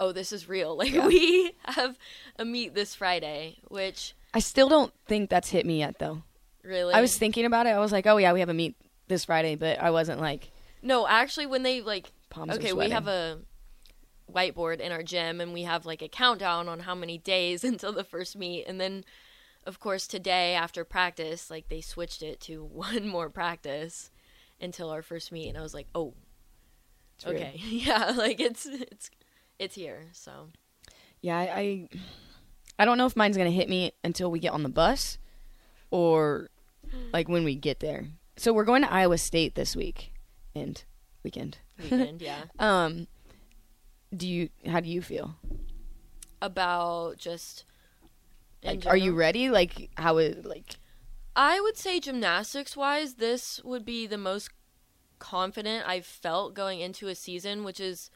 oh, 0.00 0.12
this 0.12 0.32
is 0.32 0.48
real. 0.48 0.76
Like 0.82 0.92
Yeah. 0.94 1.06
we 1.06 1.52
have 1.64 1.98
a 2.38 2.44
meet 2.46 2.74
this 2.74 2.94
Friday, 2.94 3.58
which 3.68 4.14
I 4.34 4.40
still 4.40 4.68
don't 4.68 4.92
think 5.06 5.30
that's 5.30 5.50
hit 5.50 5.66
me 5.66 5.80
yet 5.80 5.98
though. 5.98 6.22
really 6.62 6.94
I 6.94 7.00
was 7.00 7.16
thinking 7.16 7.44
about 7.44 7.66
it. 7.66 7.70
I 7.70 7.78
was 7.78 7.92
like, 7.92 8.06
oh 8.06 8.16
yeah, 8.16 8.32
we 8.32 8.40
have 8.40 8.48
a 8.48 8.54
meet 8.54 8.76
this 9.08 9.24
Friday, 9.26 9.56
but 9.56 9.80
I 9.80 9.90
wasn't 9.90 10.20
like 10.20 10.50
no, 10.82 11.06
actually, 11.06 11.46
when 11.46 11.62
they 11.62 11.80
like 11.80 12.10
palms. 12.28 12.56
okay, 12.56 12.72
we 12.72 12.90
have 12.90 13.06
a 13.06 13.38
whiteboard 14.32 14.80
in 14.80 14.92
our 14.92 15.02
gym 15.02 15.40
and 15.40 15.52
we 15.52 15.62
have 15.62 15.86
like 15.86 16.02
a 16.02 16.08
countdown 16.08 16.68
on 16.68 16.80
how 16.80 16.94
many 16.94 17.18
days 17.18 17.64
until 17.72 17.92
the 17.92 18.04
first 18.04 18.34
meet 18.34 18.64
and 18.64 18.80
then 18.80 19.04
of 19.66 19.78
course 19.78 20.06
today 20.06 20.54
after 20.54 20.84
practice 20.84 21.50
like 21.50 21.68
they 21.68 21.82
switched 21.82 22.22
it 22.22 22.40
to 22.40 22.64
one 22.72 23.06
more 23.06 23.28
practice 23.28 24.10
until 24.60 24.90
our 24.90 25.02
first 25.02 25.32
meet 25.32 25.48
and 25.48 25.58
I 25.58 25.62
was 25.62 25.74
like, 25.74 25.88
"Oh, 25.94 26.14
okay. 27.26 27.54
yeah, 27.68 28.12
like 28.16 28.40
it's 28.40 28.64
it's 28.66 29.10
it's 29.58 29.74
here." 29.74 30.08
So, 30.12 30.48
Yeah, 31.20 31.36
I, 31.36 31.42
I 31.42 31.88
I 32.78 32.84
don't 32.84 32.98
know 32.98 33.06
if 33.06 33.16
mine's 33.16 33.36
gonna 33.36 33.50
hit 33.50 33.68
me 33.68 33.92
until 34.02 34.30
we 34.30 34.38
get 34.38 34.52
on 34.52 34.62
the 34.62 34.68
bus 34.68 35.18
or 35.90 36.48
like 37.12 37.28
when 37.28 37.44
we 37.44 37.54
get 37.54 37.80
there. 37.80 38.06
So 38.36 38.52
we're 38.52 38.64
going 38.64 38.82
to 38.82 38.92
Iowa 38.92 39.18
State 39.18 39.54
this 39.54 39.76
week 39.76 40.12
and 40.54 40.82
weekend. 41.22 41.58
weekend, 41.78 42.22
yeah. 42.22 42.44
Um 42.58 43.06
do 44.14 44.26
you 44.26 44.48
how 44.66 44.80
do 44.80 44.88
you 44.88 45.02
feel? 45.02 45.36
About 46.40 47.18
just 47.18 47.64
Like 48.64 48.86
are 48.86 48.96
you 48.96 49.14
ready? 49.14 49.48
Like 49.50 49.90
how 49.96 50.18
it 50.18 50.44
like 50.44 50.76
I 51.34 51.60
would 51.60 51.76
say 51.78 51.98
gymnastics 52.00 52.76
wise, 52.76 53.14
this 53.14 53.60
would 53.64 53.84
be 53.84 54.06
the 54.06 54.18
most 54.18 54.50
confident 55.18 55.88
I've 55.88 56.04
felt 56.04 56.52
going 56.52 56.80
into 56.80 57.08
a 57.08 57.14
season, 57.14 57.64
which 57.64 57.80
is, 57.80 58.10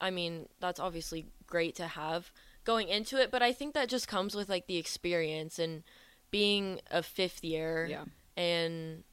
I 0.00 0.10
mean, 0.10 0.48
that's 0.60 0.78
obviously 0.78 1.26
great 1.46 1.74
to 1.76 1.88
have 1.88 2.30
going 2.64 2.88
into 2.88 3.20
it, 3.20 3.30
but 3.30 3.42
I 3.42 3.52
think 3.52 3.74
that 3.74 3.88
just 3.88 4.08
comes 4.08 4.34
with 4.34 4.48
like 4.48 4.66
the 4.66 4.76
experience 4.76 5.58
and 5.58 5.82
being 6.30 6.80
a 6.90 7.02
fifth 7.02 7.44
year 7.44 7.86
Yeah. 7.90 8.04
and 8.36 9.04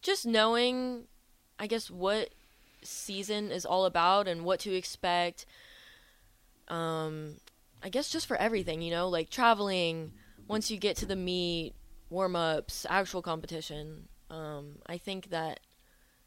just 0.00 0.24
knowing, 0.26 1.04
I 1.58 1.66
guess, 1.66 1.90
what 1.90 2.30
season 2.82 3.50
is 3.50 3.64
all 3.66 3.84
about 3.84 4.26
and 4.26 4.44
what 4.44 4.60
to 4.60 4.74
expect. 4.74 5.46
Um, 6.68 7.36
I 7.82 7.88
guess 7.88 8.10
just 8.10 8.26
for 8.26 8.36
everything, 8.36 8.82
you 8.82 8.90
know, 8.90 9.08
like 9.08 9.30
traveling, 9.30 10.12
once 10.48 10.70
you 10.70 10.78
get 10.78 10.96
to 10.98 11.06
the 11.06 11.16
meet, 11.16 11.74
warm 12.10 12.36
ups, 12.36 12.86
actual 12.88 13.22
competition. 13.22 14.08
Um, 14.30 14.78
I 14.86 14.98
think 14.98 15.30
that 15.30 15.60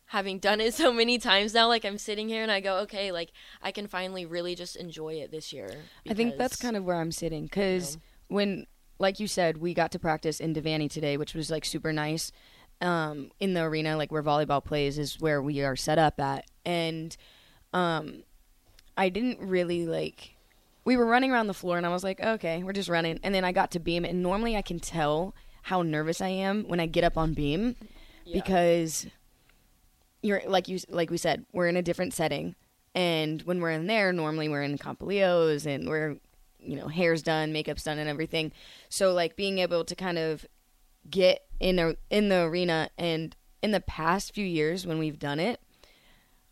having 0.08 0.40
done 0.40 0.62
it 0.62 0.74
so 0.82 0.92
many 0.94 1.18
times 1.18 1.54
now, 1.54 1.68
like 1.68 1.86
I'm 1.86 1.98
sitting 1.98 2.30
here 2.30 2.44
and 2.44 2.52
I 2.52 2.60
go, 2.60 2.78
okay, 2.80 3.12
like 3.12 3.32
I 3.62 3.72
can 3.72 3.88
finally 3.88 4.26
really 4.26 4.56
just 4.56 4.76
enjoy 4.76 5.16
it 5.16 5.32
this 5.32 5.52
year. 5.52 5.70
I 6.10 6.14
think 6.14 6.38
that's 6.38 6.56
kind 6.56 6.76
of 6.76 6.84
where 6.86 6.98
I'm 6.98 7.12
sitting 7.12 7.44
because 7.44 7.98
when, 8.28 8.68
like 9.00 9.20
you 9.20 9.28
said, 9.28 9.58
we 9.58 9.74
got 9.74 9.92
to 9.92 10.00
practice 10.00 10.40
in 10.40 10.54
Devaney 10.54 10.90
today, 10.90 11.18
which 11.18 11.34
was 11.34 11.50
like 11.50 11.66
super 11.66 11.92
nice. 11.92 12.32
Um, 12.82 13.32
in 13.40 13.54
the 13.54 13.62
arena, 13.62 13.96
like 13.96 14.12
where 14.12 14.22
volleyball 14.22 14.64
plays, 14.64 14.98
is 14.98 15.20
where 15.22 15.42
we 15.42 15.64
are 15.64 15.78
set 15.78 15.98
up 15.98 16.20
at, 16.20 16.44
and 16.66 17.16
um, 17.72 18.24
I 18.98 19.08
didn't 19.08 19.40
really 19.40 19.86
like. 19.86 20.36
We 20.84 20.98
were 20.98 21.06
running 21.06 21.32
around 21.32 21.48
the 21.48 21.54
floor, 21.54 21.78
and 21.78 21.86
I 21.86 21.90
was 21.90 22.04
like, 22.04 22.20
okay, 22.20 22.64
we're 22.64 22.74
just 22.74 22.90
running. 22.90 23.18
And 23.24 23.34
then 23.34 23.46
I 23.46 23.54
got 23.54 23.72
to 23.72 23.80
beam, 23.80 24.04
and 24.04 24.22
normally 24.22 24.58
I 24.58 24.62
can 24.62 24.80
tell 24.82 25.34
how 25.64 25.84
nervous 25.84 26.20
I 26.20 26.28
am 26.28 26.66
when 26.68 26.82
I 26.82 26.86
get 26.86 27.06
up 27.06 27.18
on 27.18 27.34
beam 27.34 27.78
Yeah. 28.26 28.42
because 28.42 29.08
you're 30.26 30.42
like 30.48 30.68
you 30.68 30.80
like 30.90 31.10
we 31.10 31.18
said, 31.18 31.46
we're 31.54 31.68
in 31.68 31.78
a 31.78 31.82
different 31.82 32.14
setting, 32.14 32.56
and 32.94 33.42
when 33.44 33.62
we're 33.62 33.72
in 33.72 33.88
there, 33.88 34.12
normally 34.12 34.50
we're 34.50 34.64
in 34.64 34.78
compleos 34.78 35.66
and 35.66 35.88
we're 35.88 36.18
you 36.60 36.76
know 36.76 36.88
hair's 36.88 37.22
done, 37.22 37.54
makeup's 37.54 37.84
done, 37.84 38.00
and 38.00 38.10
everything. 38.10 38.52
So 38.90 39.14
like 39.14 39.36
being 39.36 39.60
able 39.60 39.86
to 39.86 39.96
kind 39.96 40.18
of 40.18 40.46
get 41.10 41.46
in 41.60 41.80
a 41.80 41.96
in 42.10 42.30
the 42.30 42.42
arena 42.42 42.90
and 42.98 43.36
in 43.62 43.72
the 43.72 43.82
past 43.82 44.34
few 44.34 44.46
years 44.46 44.86
when 44.86 45.00
we've 45.00 45.20
done 45.20 45.40
it 45.40 45.60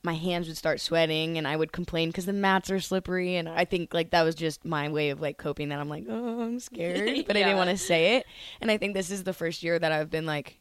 my 0.03 0.13
hands 0.13 0.47
would 0.47 0.57
start 0.57 0.81
sweating 0.81 1.37
and 1.37 1.47
I 1.47 1.55
would 1.55 1.71
complain 1.71 2.09
because 2.09 2.25
the 2.25 2.33
mats 2.33 2.69
are 2.69 2.79
slippery. 2.81 3.37
And 3.37 3.47
I 3.47 3.63
think 3.63 3.93
like 3.93 4.11
that 4.11 4.23
was 4.23 4.35
just 4.35 4.65
my 4.65 4.89
way 4.89 5.09
of 5.09 5.21
like 5.21 5.37
coping 5.37 5.69
that 5.69 5.79
I'm 5.79 5.89
like 5.89 6.05
oh 6.09 6.41
I'm 6.41 6.59
scared 6.59 7.23
but 7.27 7.37
I 7.37 7.39
didn't 7.39 7.57
want 7.57 7.69
to 7.69 7.77
say 7.77 8.17
it. 8.17 8.25
And 8.59 8.69
I 8.69 8.77
think 8.77 8.93
this 8.93 9.09
is 9.09 9.23
the 9.23 9.33
first 9.33 9.63
year 9.63 9.79
that 9.79 9.91
I've 9.91 10.09
been 10.09 10.25
like 10.25 10.59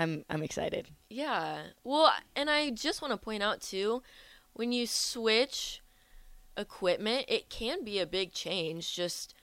I'm 0.00 0.24
I'm 0.30 0.42
excited 0.42 0.88
Yeah. 1.10 1.62
Well, 1.84 2.12
and 2.34 2.48
I 2.48 2.70
just 2.70 3.02
want 3.02 3.12
to 3.12 3.18
point 3.18 3.42
out 3.42 3.60
too, 3.60 4.02
when 4.54 4.72
you 4.72 4.86
switch 4.86 5.82
equipment, 6.56 7.26
it 7.28 7.50
can 7.50 7.84
be 7.84 7.98
a 7.98 8.06
big 8.06 8.32
change 8.32 8.94
just 8.94 9.34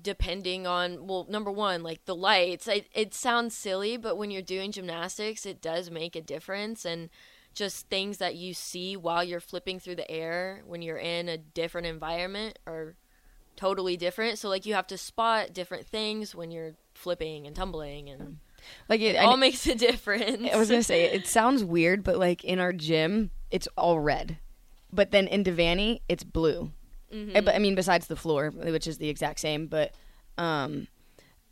depending 0.00 0.66
on 0.66 1.06
well, 1.06 1.26
number 1.28 1.50
1, 1.50 1.82
like 1.82 2.04
the 2.04 2.14
lights. 2.14 2.68
It, 2.68 2.88
it 2.92 3.14
sounds 3.14 3.56
silly, 3.56 3.96
but 3.96 4.16
when 4.16 4.30
you're 4.30 4.42
doing 4.42 4.70
gymnastics, 4.70 5.46
it 5.46 5.62
does 5.62 5.90
make 5.90 6.14
a 6.14 6.20
difference 6.20 6.84
and 6.84 7.08
just 7.54 7.88
things 7.88 8.18
that 8.18 8.36
you 8.36 8.52
see 8.52 8.96
while 8.96 9.24
you're 9.24 9.40
flipping 9.40 9.80
through 9.80 9.96
the 9.96 10.10
air 10.10 10.62
when 10.66 10.82
you're 10.82 10.98
in 10.98 11.28
a 11.28 11.38
different 11.38 11.86
environment 11.86 12.58
are 12.66 12.94
totally 13.56 13.96
different. 13.96 14.38
So 14.38 14.48
like 14.48 14.66
you 14.66 14.74
have 14.74 14.86
to 14.88 14.98
spot 14.98 15.54
different 15.54 15.86
things 15.86 16.34
when 16.34 16.50
you're 16.50 16.74
flipping 16.94 17.46
and 17.46 17.56
tumbling 17.56 18.10
and 18.10 18.20
mm. 18.20 18.34
Like 18.88 19.00
it, 19.00 19.14
it 19.14 19.18
I, 19.18 19.24
all 19.24 19.36
makes 19.36 19.66
a 19.66 19.74
difference. 19.74 20.48
I 20.52 20.56
was 20.56 20.70
gonna 20.70 20.82
say 20.82 21.04
it 21.04 21.26
sounds 21.38 21.64
weird 21.64 22.04
but 22.04 22.18
like 22.18 22.44
in 22.44 22.58
our 22.58 22.72
gym 22.72 23.30
it's 23.50 23.68
all 23.76 24.00
red. 24.00 24.38
But 24.92 25.10
then 25.10 25.26
in 25.26 25.44
Devaney 25.44 26.00
it's 26.08 26.24
blue. 26.24 26.72
Uh, 27.12 27.40
but 27.40 27.54
I 27.54 27.58
mean 27.58 27.74
besides 27.74 28.06
the 28.06 28.16
floor 28.16 28.50
which 28.50 28.86
is 28.86 28.98
the 28.98 29.08
exact 29.08 29.40
same 29.40 29.66
but 29.66 29.94
um 30.36 30.88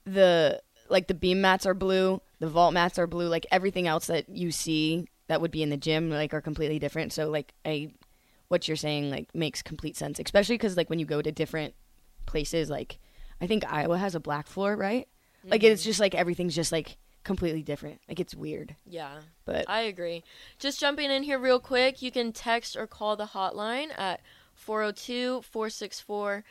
the 0.04 0.60
like 0.88 1.06
the 1.06 1.14
beam 1.14 1.40
mats 1.40 1.64
are 1.64 1.74
blue 1.74 2.20
the 2.38 2.48
vault 2.48 2.74
mats 2.74 2.98
are 2.98 3.06
blue 3.06 3.28
like 3.28 3.46
everything 3.50 3.86
else 3.86 4.06
that 4.06 4.28
you 4.28 4.52
see 4.52 5.08
that 5.28 5.40
would 5.40 5.50
be 5.50 5.62
in 5.62 5.70
the 5.70 5.76
gym 5.76 6.10
like 6.10 6.34
are 6.34 6.40
completely 6.40 6.78
different. 6.78 7.12
So 7.12 7.28
like 7.28 7.52
I 7.64 7.92
what 8.48 8.68
you're 8.68 8.76
saying 8.76 9.10
like 9.10 9.34
makes 9.34 9.62
complete 9.62 9.96
sense 9.96 10.20
especially 10.20 10.54
because 10.54 10.76
like 10.76 10.88
when 10.88 10.98
you 10.98 11.06
go 11.06 11.20
to 11.20 11.32
different 11.32 11.74
places 12.26 12.70
like 12.70 12.98
I 13.40 13.46
think 13.46 13.70
Iowa 13.70 13.98
has 13.98 14.14
a 14.14 14.20
black 14.20 14.46
floor 14.46 14.76
right 14.76 15.08
like 15.50 15.62
it's 15.62 15.84
just 15.84 16.00
like 16.00 16.14
everything's 16.14 16.54
just 16.54 16.72
like 16.72 16.96
completely 17.24 17.62
different 17.62 18.00
like 18.08 18.20
it's 18.20 18.34
weird 18.34 18.76
Yeah, 18.88 19.18
but 19.44 19.64
I 19.68 19.80
agree. 19.80 20.22
Just 20.58 20.78
jumping 20.78 21.10
in 21.10 21.24
here 21.24 21.38
real 21.38 21.58
quick, 21.58 22.00
you 22.00 22.12
can 22.12 22.32
text 22.32 22.76
or 22.76 22.86
call 22.86 23.16
the 23.16 23.26
hotline 23.26 23.88
at 23.98 24.20
402 24.54 25.42
464 25.42 26.44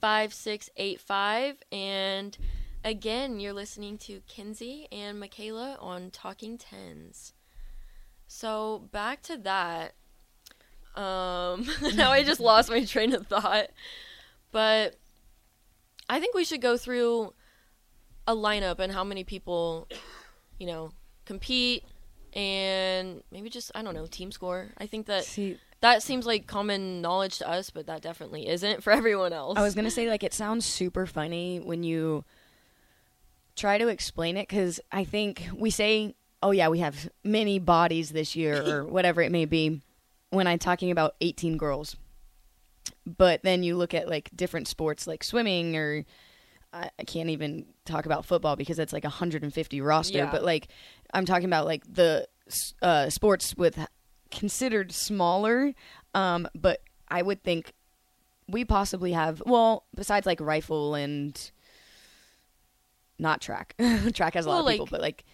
5685. 0.00 1.56
And 1.70 2.36
again, 2.84 3.40
you're 3.40 3.52
listening 3.52 3.98
to 3.98 4.20
Kinsey 4.26 4.88
and 4.90 5.20
Michaela 5.20 5.76
on 5.80 6.10
Talking 6.10 6.58
Tens. 6.58 7.32
So 8.26 8.88
back 8.90 9.22
to 9.24 9.36
that. 9.38 9.92
Um, 10.96 11.66
now 11.94 12.10
I 12.10 12.22
just 12.24 12.40
lost 12.40 12.70
my 12.70 12.84
train 12.84 13.14
of 13.14 13.26
thought. 13.26 13.68
But 14.50 14.96
I 16.08 16.20
think 16.20 16.34
we 16.34 16.44
should 16.44 16.60
go 16.60 16.76
through 16.76 17.32
a 18.26 18.34
lineup 18.34 18.78
and 18.78 18.92
how 18.92 19.04
many 19.04 19.24
people, 19.24 19.88
you 20.58 20.66
know, 20.66 20.92
compete 21.24 21.84
and 22.34 23.22
maybe 23.30 23.50
just 23.50 23.70
I 23.74 23.82
don't 23.82 23.94
know 23.94 24.06
team 24.06 24.32
score. 24.32 24.68
I 24.78 24.86
think 24.86 25.06
that 25.06 25.24
see 25.24 25.58
that 25.80 26.02
seems 26.02 26.26
like 26.26 26.46
common 26.46 27.02
knowledge 27.02 27.38
to 27.38 27.48
us, 27.48 27.70
but 27.70 27.86
that 27.86 28.02
definitely 28.02 28.48
isn't 28.48 28.82
for 28.82 28.92
everyone 28.92 29.32
else. 29.32 29.58
I 29.58 29.62
was 29.62 29.74
gonna 29.74 29.90
say 29.90 30.08
like 30.08 30.22
it 30.22 30.32
sounds 30.32 30.64
super 30.64 31.06
funny 31.06 31.60
when 31.60 31.82
you 31.82 32.24
try 33.56 33.78
to 33.78 33.88
explain 33.88 34.36
it 34.36 34.48
because 34.48 34.80
I 34.90 35.04
think 35.04 35.48
we 35.54 35.70
say, 35.70 36.14
"Oh 36.42 36.52
yeah, 36.52 36.68
we 36.68 36.78
have 36.78 37.10
many 37.22 37.58
bodies 37.58 38.10
this 38.10 38.34
year" 38.34 38.62
or 38.62 38.84
whatever 38.96 39.20
it 39.20 39.32
may 39.32 39.44
be, 39.44 39.82
when 40.30 40.46
I'm 40.46 40.58
talking 40.58 40.90
about 40.90 41.16
18 41.20 41.56
girls. 41.56 41.96
But 43.04 43.42
then 43.42 43.62
you 43.62 43.76
look 43.76 43.94
at 43.94 44.08
like 44.08 44.30
different 44.34 44.68
sports 44.68 45.06
like 45.06 45.24
swimming 45.24 45.76
or 45.76 46.04
I 46.72 46.90
I 46.98 47.04
can't 47.04 47.30
even 47.30 47.66
talk 47.84 48.06
about 48.06 48.24
football 48.24 48.56
because 48.56 48.78
it's 48.78 48.92
like 48.92 49.04
a 49.04 49.08
150 49.08 49.80
roster. 49.80 50.18
Yeah. 50.18 50.30
But 50.30 50.44
like 50.44 50.68
I'm 51.12 51.24
talking 51.26 51.46
about 51.46 51.66
like 51.66 51.82
the 51.92 52.26
uh, 52.80 53.10
sports 53.10 53.54
with 53.56 53.78
considered 54.30 54.92
smaller, 54.92 55.72
um, 56.14 56.48
but 56.54 56.80
I 57.08 57.22
would 57.22 57.42
think 57.42 57.72
we 58.48 58.64
possibly 58.64 59.12
have 59.12 59.42
well 59.46 59.84
besides 59.94 60.26
like 60.26 60.40
rifle 60.40 60.94
and 60.94 61.50
not 63.18 63.40
track. 63.40 63.74
track 64.14 64.34
has 64.34 64.46
a 64.46 64.48
lot 64.48 64.56
Well, 64.56 64.66
of 64.68 64.72
people, 64.72 64.88
but 64.90 65.00
like 65.00 65.24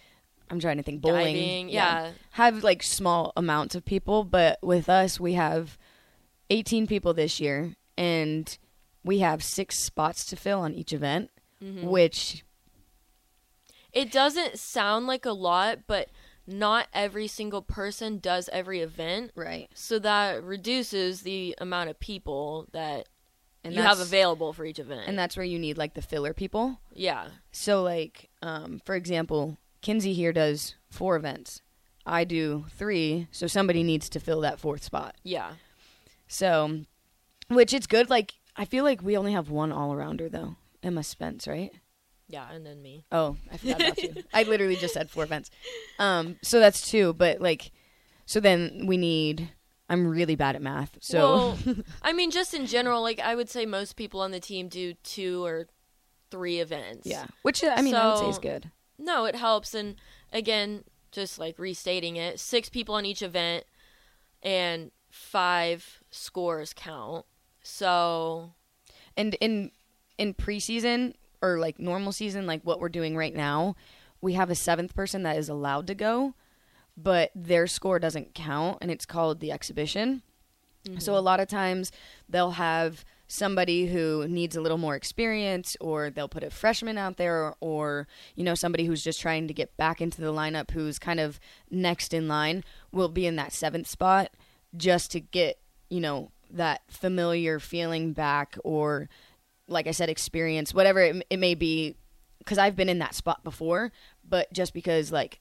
I'm 0.49 0.59
trying 0.59 0.77
to 0.77 0.83
think 0.83 1.01
bowling, 1.01 1.35
diving, 1.35 1.69
yeah. 1.69 2.11
have 2.31 2.63
like 2.63 2.83
small 2.83 3.33
amounts 3.37 3.75
of 3.75 3.85
people. 3.85 4.23
But 4.23 4.59
with 4.61 4.89
us, 4.89 5.19
we 5.19 5.33
have 5.33 5.77
18 6.49 6.87
people 6.87 7.13
this 7.13 7.39
year, 7.39 7.75
and 7.97 8.57
we 9.09 9.19
have 9.19 9.43
six 9.43 9.69
spots 9.89 10.23
to 10.25 10.35
fill 10.35 10.59
on 10.61 10.73
each 10.73 10.93
event, 10.93 11.29
Mm-hmm. 11.63 11.87
which 11.87 12.43
It 13.91 14.11
doesn't 14.11 14.59
sound 14.59 15.07
like 15.07 15.25
a 15.25 15.31
lot, 15.31 15.79
but 15.87 16.09
not 16.47 16.87
every 16.93 17.27
single 17.27 17.61
person 17.61 18.19
does 18.19 18.49
every 18.53 18.79
event. 18.81 19.31
right 19.35 19.67
So 19.73 19.99
that 19.99 20.43
reduces 20.43 21.21
the 21.21 21.55
amount 21.59 21.89
of 21.89 21.99
people 21.99 22.67
that 22.71 23.07
and 23.63 23.73
you 23.75 23.81
have 23.81 23.99
available 23.99 24.53
for 24.53 24.63
each 24.65 24.79
event. 24.79 25.03
and 25.07 25.19
that's 25.19 25.35
where 25.35 25.45
you 25.45 25.59
need 25.59 25.77
like 25.77 25.93
the 25.95 26.01
filler 26.01 26.33
people. 26.33 26.79
yeah. 26.93 27.27
So 27.51 27.83
like, 27.83 28.29
um, 28.41 28.81
for 28.85 28.95
example, 28.95 29.57
Kinsey 29.81 30.13
here 30.13 30.31
does 30.33 30.75
four 30.89 31.15
events. 31.17 31.61
I 32.05 32.23
do 32.23 32.65
three, 32.77 33.27
so 33.31 33.45
somebody 33.47 33.83
needs 33.83 34.07
to 34.09 34.19
fill 34.19 34.41
that 34.41 34.59
fourth 34.59 34.83
spot. 34.83 35.15
Yeah. 35.23 35.51
So, 36.27 36.81
which 37.49 37.73
it's 37.73 37.85
good. 37.87 38.09
Like, 38.09 38.35
I 38.59 38.65
feel 38.65 38.83
like 38.83 39.01
we 39.01 39.17
only 39.17 39.31
have 39.31 39.49
one 39.49 39.71
all 39.71 39.91
arounder 39.91 40.29
though, 40.29 40.55
Emma 40.83 41.01
Spence, 41.01 41.47
right? 41.47 41.71
Yeah, 42.27 42.45
and 42.51 42.63
then 42.65 42.81
me. 42.81 43.05
Oh, 43.11 43.37
I 43.51 43.57
forgot 43.57 43.81
about 43.81 44.03
you. 44.03 44.13
I 44.33 44.43
literally 44.43 44.75
just 44.75 44.93
said 44.93 45.09
four 45.09 45.23
events. 45.23 45.49
Um, 45.97 46.35
so 46.43 46.59
that's 46.59 46.87
two, 46.87 47.13
but 47.13 47.41
like, 47.41 47.71
so 48.25 48.39
then 48.39 48.85
we 48.85 48.97
need. 48.97 49.49
I'm 49.91 50.05
really 50.05 50.35
bad 50.35 50.55
at 50.55 50.61
math, 50.61 50.97
so 51.01 51.17
Well, 51.17 51.57
I 52.03 52.13
mean, 52.13 52.29
just 52.29 52.53
in 52.53 52.67
general, 52.67 53.01
like 53.01 53.19
I 53.19 53.33
would 53.33 53.49
say 53.49 53.65
most 53.65 53.95
people 53.95 54.21
on 54.21 54.29
the 54.29 54.39
team 54.39 54.67
do 54.67 54.93
two 55.03 55.43
or 55.43 55.65
three 56.29 56.59
events. 56.59 57.07
yeah. 57.07 57.25
Which 57.41 57.63
I 57.63 57.81
mean, 57.81 57.95
I 57.95 58.07
would 58.07 58.19
say 58.19 58.29
is 58.29 58.37
good. 58.37 58.69
No, 58.99 59.25
it 59.25 59.35
helps. 59.35 59.73
And 59.73 59.95
again, 60.31 60.83
just 61.11 61.39
like 61.39 61.57
restating 61.57 62.17
it, 62.17 62.39
six 62.39 62.69
people 62.69 62.93
on 62.93 63.05
each 63.05 63.23
event 63.23 63.63
and 64.43 64.91
five 65.09 66.03
scores 66.11 66.73
count. 66.75 67.25
So, 67.61 68.51
And 69.17 69.35
in 69.35 69.71
in 70.17 70.33
preseason 70.33 71.13
or 71.41 71.59
like 71.59 71.79
normal 71.79 72.11
season, 72.11 72.45
like 72.45 72.61
what 72.63 72.79
we're 72.79 72.89
doing 72.89 73.15
right 73.15 73.35
now, 73.35 73.75
we 74.21 74.33
have 74.33 74.49
a 74.49 74.55
seventh 74.55 74.93
person 74.93 75.23
that 75.23 75.37
is 75.37 75.49
allowed 75.49 75.87
to 75.87 75.95
go, 75.95 76.35
but 76.97 77.31
their 77.33 77.67
score 77.67 77.99
doesn't 77.99 78.33
count, 78.33 78.79
and 78.81 78.91
it's 78.91 79.05
called 79.05 79.39
the 79.39 79.51
exhibition. 79.51 80.21
So 80.97 81.13
a 81.13 81.17
mm-hmm. 81.17 81.25
lot 81.25 81.39
of 81.39 81.47
times 81.47 81.91
they'll 82.27 82.51
have 82.51 83.03
somebody 83.27 83.87
who 83.87 84.25
needs 84.27 84.55
a 84.55 84.61
little 84.61 84.77
more 84.77 84.95
experience 84.95 85.77
or 85.79 86.09
they'll 86.09 86.29
put 86.29 86.43
a 86.43 86.49
freshman 86.49 86.97
out 86.97 87.17
there 87.17 87.43
or, 87.43 87.55
or, 87.59 88.07
you 88.35 88.43
know 88.43 88.55
somebody 88.55 88.85
who's 88.85 89.03
just 89.03 89.21
trying 89.21 89.47
to 89.47 89.53
get 89.53 89.75
back 89.77 90.01
into 90.01 90.21
the 90.21 90.33
lineup 90.33 90.71
who's 90.71 90.97
kind 90.97 91.19
of 91.19 91.39
next 91.69 92.13
in 92.13 92.27
line 92.27 92.63
will 92.91 93.09
be 93.09 93.27
in 93.27 93.35
that 93.35 93.53
seventh 93.53 93.87
spot 93.87 94.31
just 94.75 95.11
to 95.11 95.19
get 95.19 95.59
you 95.89 95.99
know 95.99 96.31
that 96.51 96.81
familiar 96.89 97.59
feeling 97.59 98.13
back 98.13 98.57
or 98.63 99.07
like 99.67 99.87
i 99.87 99.91
said 99.91 100.09
experience 100.09 100.73
whatever 100.73 100.99
it, 101.01 101.25
it 101.29 101.37
may 101.37 101.53
be 101.55 101.95
because 102.39 102.57
i've 102.57 102.75
been 102.75 102.89
in 102.89 102.99
that 102.99 103.13
spot 103.13 103.43
before 103.43 103.91
but 104.27 104.51
just 104.53 104.73
because 104.73 105.11
like 105.11 105.39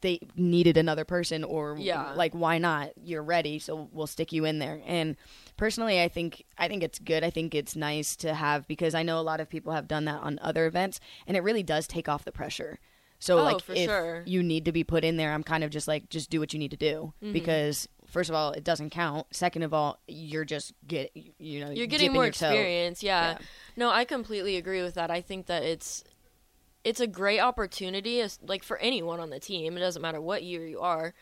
they 0.00 0.20
needed 0.36 0.76
another 0.76 1.04
person 1.04 1.42
or 1.42 1.76
Yeah. 1.76 2.12
like 2.12 2.32
why 2.32 2.58
not 2.58 2.90
you're 3.02 3.22
ready 3.22 3.58
so 3.58 3.88
we'll 3.92 4.06
stick 4.06 4.32
you 4.32 4.44
in 4.44 4.60
there 4.60 4.80
and 4.86 5.16
personally 5.56 6.00
i 6.00 6.06
think 6.08 6.44
i 6.56 6.68
think 6.68 6.82
it's 6.84 7.00
good 7.00 7.24
i 7.24 7.30
think 7.30 7.52
it's 7.54 7.74
nice 7.74 8.14
to 8.16 8.32
have 8.34 8.68
because 8.68 8.94
i 8.94 9.02
know 9.02 9.18
a 9.18 9.22
lot 9.22 9.40
of 9.40 9.48
people 9.48 9.72
have 9.72 9.88
done 9.88 10.04
that 10.04 10.20
on 10.22 10.38
other 10.40 10.66
events 10.66 11.00
and 11.26 11.36
it 11.36 11.42
really 11.42 11.64
does 11.64 11.88
take 11.88 12.08
off 12.08 12.24
the 12.24 12.30
pressure 12.30 12.78
so 13.18 13.40
Oh, 13.40 13.42
like 13.42 13.60
for 13.60 13.72
if 13.72 13.86
sure. 13.86 14.22
you 14.24 14.44
need 14.44 14.64
to 14.66 14.72
be 14.72 14.84
put 14.84 15.02
in 15.02 15.16
there 15.16 15.32
i'm 15.32 15.42
kind 15.42 15.64
of 15.64 15.70
just 15.70 15.88
like 15.88 16.08
just 16.10 16.30
do 16.30 16.38
what 16.38 16.52
you 16.52 16.60
need 16.60 16.70
to 16.70 16.76
do 16.76 17.12
Mm-hmm. 17.20 17.32
because 17.32 17.88
first 18.08 18.30
of 18.30 18.34
all 18.36 18.52
it 18.52 18.64
doesn't 18.64 18.90
count 18.90 19.26
second 19.30 19.62
of 19.62 19.72
all 19.74 19.98
you're 20.08 20.44
just 20.44 20.72
get 20.86 21.10
you 21.14 21.64
know 21.64 21.70
You're 21.70 21.86
getting 21.86 22.12
more 22.12 22.24
your 22.24 22.28
experience. 22.30 23.02
Yeah. 23.02 23.32
Yeah. 23.32 23.38
No, 23.76 23.90
I 23.90 24.04
completely 24.04 24.56
agree 24.56 24.82
with 24.82 24.94
that. 24.94 25.10
I 25.10 25.20
think 25.20 25.46
that 25.46 25.62
it's 25.62 26.02
it's 26.84 27.00
a 27.00 27.06
great 27.06 27.40
opportunity 27.40 28.20
as, 28.20 28.38
like 28.42 28.62
for 28.62 28.78
anyone 28.78 29.20
on 29.20 29.30
the 29.30 29.40
team. 29.40 29.76
It 29.76 29.80
doesn't 29.80 30.00
matter 30.00 30.20
what 30.20 30.42
year 30.42 30.66
you 30.66 30.80
are. 30.80 31.12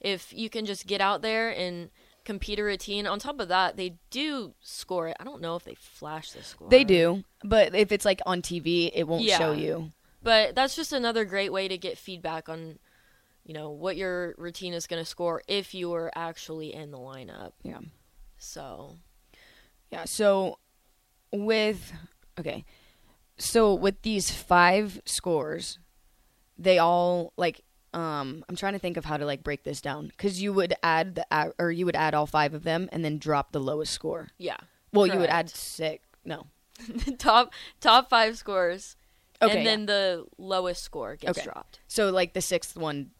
If 0.00 0.32
you 0.32 0.48
can 0.50 0.66
just 0.66 0.86
get 0.86 1.00
out 1.00 1.22
there 1.22 1.50
and 1.50 1.90
compete 2.24 2.58
a 2.58 2.62
routine. 2.64 3.06
On 3.06 3.18
top 3.18 3.40
of 3.40 3.48
that, 3.48 3.76
they 3.76 3.94
do 4.10 4.52
score 4.60 5.08
it. 5.08 5.16
I 5.20 5.24
don't 5.24 5.40
know 5.40 5.56
if 5.56 5.64
they 5.64 5.74
flash 5.74 6.32
the 6.32 6.42
score. 6.42 6.68
they 6.68 6.84
do 6.84 7.24
but 7.44 7.74
if 7.74 7.92
it's 7.92 8.04
like 8.04 8.20
on 8.26 8.42
tv 8.42 8.90
it 8.92 9.04
won't 9.06 9.22
Yeah. 9.22 9.38
show 9.38 9.52
you 9.52 9.92
But 10.22 10.54
that's 10.56 10.74
just 10.74 10.92
another 10.92 11.24
great 11.24 11.52
way 11.52 11.68
to 11.68 11.78
get 11.78 11.96
feedback 11.98 12.48
on 12.48 12.78
you 13.46 13.54
know 13.54 13.70
what 13.70 13.96
your 13.96 14.34
routine 14.36 14.74
is 14.74 14.86
going 14.86 15.00
to 15.00 15.08
score 15.08 15.40
if 15.48 15.72
you 15.72 15.88
were 15.88 16.10
actually 16.14 16.74
in 16.74 16.90
the 16.90 16.98
lineup. 16.98 17.52
yeah 17.62 17.78
So, 18.38 18.96
Yeah, 19.90 20.04
so 20.04 20.58
with 21.32 21.92
okay. 22.38 22.64
So 23.38 23.74
with 23.74 24.02
these 24.02 24.30
five 24.30 25.00
scores, 25.04 25.78
they 26.58 26.78
all 26.78 27.32
like 27.36 27.60
um 27.94 28.44
I'm 28.48 28.56
trying 28.56 28.72
to 28.72 28.78
think 28.78 28.96
of 28.96 29.04
how 29.04 29.16
to 29.16 29.24
like 29.24 29.42
break 29.44 29.62
this 29.64 29.80
down 29.80 30.10
cuz 30.18 30.42
you 30.42 30.52
would 30.52 30.74
add 30.82 31.14
the 31.14 31.54
or 31.58 31.70
you 31.70 31.86
would 31.86 31.96
add 31.96 32.14
all 32.14 32.26
five 32.26 32.52
of 32.54 32.62
them 32.64 32.88
and 32.92 33.04
then 33.04 33.18
drop 33.18 33.52
the 33.52 33.60
lowest 33.60 33.92
score. 33.92 34.28
yeah. 34.38 34.56
Well, 34.92 35.06
you 35.06 35.18
would 35.18 35.28
add 35.28 35.50
6. 35.50 36.04
No. 36.24 36.46
The 37.04 37.12
top 37.12 37.52
top 37.80 38.08
5 38.10 38.36
scores 38.38 38.96
Okay. 39.42 39.52
and 39.52 39.64
yeah. 39.64 39.70
then 39.70 39.86
the 39.86 40.24
lowest 40.38 40.82
score 40.82 41.16
gets 41.16 41.36
Okay. 41.38 41.44
dropped. 41.44 41.80
so 41.86 42.10
like 42.10 42.32
the 42.32 42.40
sixth 42.40 42.76
one 42.76 43.10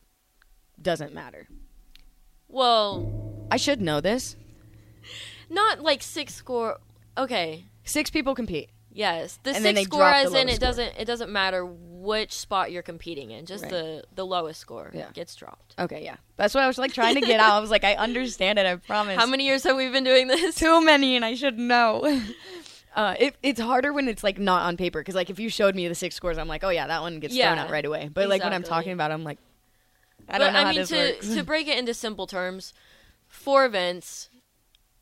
doesn't 0.81 1.13
matter. 1.15 1.49
Well, 2.49 3.47
I 3.51 3.57
should 3.57 3.81
know 3.81 4.01
this. 4.01 4.37
not 5.51 5.81
like 5.81 6.03
6 6.03 6.35
score. 6.35 6.79
Okay. 7.19 7.65
Six 7.85 8.11
people 8.11 8.35
compete. 8.35 8.71
Yes, 8.93 9.39
the 9.43 9.51
And 9.55 9.65
then 9.65 9.75
sixth 9.77 9.91
they 9.91 9.97
score 9.97 10.01
drop 10.01 10.13
the 10.15 10.19
as 10.21 10.27
in 10.29 10.33
lowest 10.33 10.49
it 10.49 10.57
score. 10.57 10.69
doesn't 10.69 10.93
it 10.99 11.05
doesn't 11.05 11.31
matter 11.31 11.67
which 11.67 12.33
spot 12.33 12.73
you're 12.73 12.83
competing 12.83 13.31
in, 13.31 13.45
just 13.47 13.65
Right. 13.65 13.71
the 13.71 14.05
the 14.15 14.25
lowest 14.27 14.59
score 14.61 14.91
Yeah. 14.95 15.11
gets 15.13 15.35
dropped. 15.35 15.75
Okay, 15.79 16.03
yeah. 16.03 16.17
That's 16.37 16.55
what 16.55 16.65
I 16.65 16.67
was 16.67 16.79
like 16.79 16.95
trying 16.95 17.15
to 17.17 17.21
get 17.21 17.39
out. 17.39 17.53
I 17.53 17.61
was 17.61 17.71
like 17.71 17.85
I 17.85 17.95
understand 17.95 18.59
it, 18.59 18.65
I 18.67 18.77
promise. 18.77 19.17
How 19.19 19.27
many 19.27 19.45
years 19.45 19.65
have 19.65 19.77
we 19.77 19.89
been 19.91 20.05
doing 20.05 20.29
this? 20.29 20.55
too 20.55 20.81
many 20.83 21.15
and 21.15 21.25
I 21.25 21.35
should 21.35 21.59
know. 21.59 22.23
Uh, 22.97 23.15
it, 23.21 23.37
it's 23.43 23.61
harder 23.61 23.93
when 23.93 24.09
it's 24.09 24.25
like 24.25 24.39
not 24.39 24.63
on 24.63 24.79
paper 24.79 25.01
because 25.01 25.15
like 25.15 25.29
if 25.29 25.39
you 25.39 25.51
showed 25.51 25.75
me 25.75 25.87
the 25.87 25.95
six 25.95 26.15
scores, 26.15 26.39
I'm 26.39 26.49
like, 26.49 26.65
oh 26.65 26.71
yeah, 26.71 26.87
that 26.87 27.03
one 27.03 27.21
gets 27.21 27.35
thrown 27.35 27.57
Yeah, 27.59 27.65
out 27.65 27.71
right 27.71 27.85
away. 27.85 28.09
But 28.11 28.31
like 28.31 28.43
when 28.43 28.55
I'm 28.55 28.63
exactly. 28.63 28.75
talking 28.85 28.93
about, 28.95 29.11
it, 29.11 29.15
I'm 29.15 29.23
like, 29.23 29.37
I 30.29 30.33
but 30.33 30.39
don't 30.39 30.53
know 30.53 30.59
I 30.59 30.63
how 30.63 30.69
mean 30.71 30.79
this 30.81 30.89
to 30.91 30.97
works. 30.97 31.35
to 31.35 31.43
break 31.45 31.69
it 31.69 31.79
into 31.79 31.95
simple 31.95 32.27
terms, 32.27 32.73
four 33.29 33.65
events. 33.65 34.29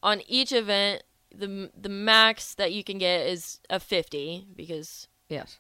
On 0.03 0.21
each 0.29 0.53
event, 0.53 1.03
the 1.35 1.71
the 1.79 1.89
max 1.89 2.55
that 2.55 2.73
you 2.73 2.85
can 2.85 2.99
get 2.99 3.27
is 3.27 3.61
a 3.71 3.81
50 3.81 4.49
because 4.55 5.09
yes, 5.29 5.59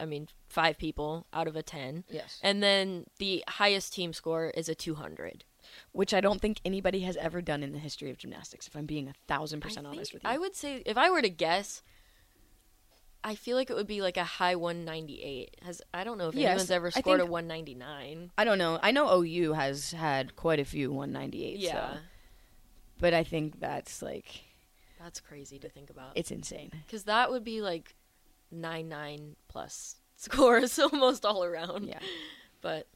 I 0.00 0.04
mean, 0.04 0.28
5 0.48 0.76
people 0.78 1.26
out 1.32 1.46
of 1.46 1.54
a 1.54 1.62
10. 1.62 2.04
yes. 2.10 2.40
And 2.42 2.60
then 2.62 3.06
the 3.18 3.44
highest 3.46 3.92
team 3.92 4.12
score 4.12 4.48
is 4.50 4.68
a 4.68 4.74
200. 4.74 5.44
Which 5.92 6.12
I 6.12 6.20
don't 6.20 6.40
think 6.40 6.60
anybody 6.64 7.00
has 7.00 7.16
ever 7.18 7.40
done 7.40 7.62
in 7.62 7.72
the 7.72 7.78
history 7.78 8.10
of 8.10 8.18
gymnastics. 8.18 8.66
If 8.66 8.76
I'm 8.76 8.84
being 8.84 9.08
a 9.08 9.14
thousand 9.28 9.60
percent 9.60 9.86
honest 9.86 10.12
with 10.12 10.22
you, 10.24 10.28
I 10.28 10.36
would 10.36 10.56
say 10.56 10.82
if 10.84 10.98
I 10.98 11.08
were 11.08 11.22
to 11.22 11.30
guess, 11.30 11.82
I 13.24 13.34
feel 13.36 13.56
like 13.56 13.70
it 13.70 13.74
would 13.74 13.86
be 13.86 14.02
like 14.02 14.16
a 14.16 14.24
high 14.24 14.56
198. 14.56 15.56
Has 15.62 15.80
I 15.94 16.02
don't 16.04 16.18
know 16.18 16.28
if 16.28 16.34
Yes, 16.34 16.50
anyone's 16.50 16.70
ever 16.70 16.90
scored 16.90 17.20
a 17.20 17.26
199. 17.26 18.32
I 18.36 18.44
don't 18.44 18.58
know. 18.58 18.78
I 18.82 18.90
know 18.90 19.22
OU 19.22 19.52
has 19.52 19.92
had 19.92 20.34
quite 20.36 20.58
a 20.58 20.64
few 20.64 20.90
198. 20.90 21.58
Yeah, 21.58 21.72
so- 21.94 21.98
but 22.98 23.14
I 23.14 23.22
think 23.24 23.60
that's 23.60 24.02
like 24.02 24.42
that's 24.98 25.20
crazy 25.20 25.58
to 25.60 25.68
think 25.68 25.90
about. 25.90 26.12
it's 26.14 26.30
insane. 26.30 26.70
Because 26.86 27.04
that 27.04 27.30
would 27.30 27.44
be 27.44 27.60
like 27.60 27.94
nine 28.50 28.88
nine 28.88 29.36
plus 29.48 29.96
scores 30.16 30.78
almost 30.92 31.24
all 31.24 31.44
around. 31.44 31.86
Yeah. 31.88 31.98
But 32.60 32.86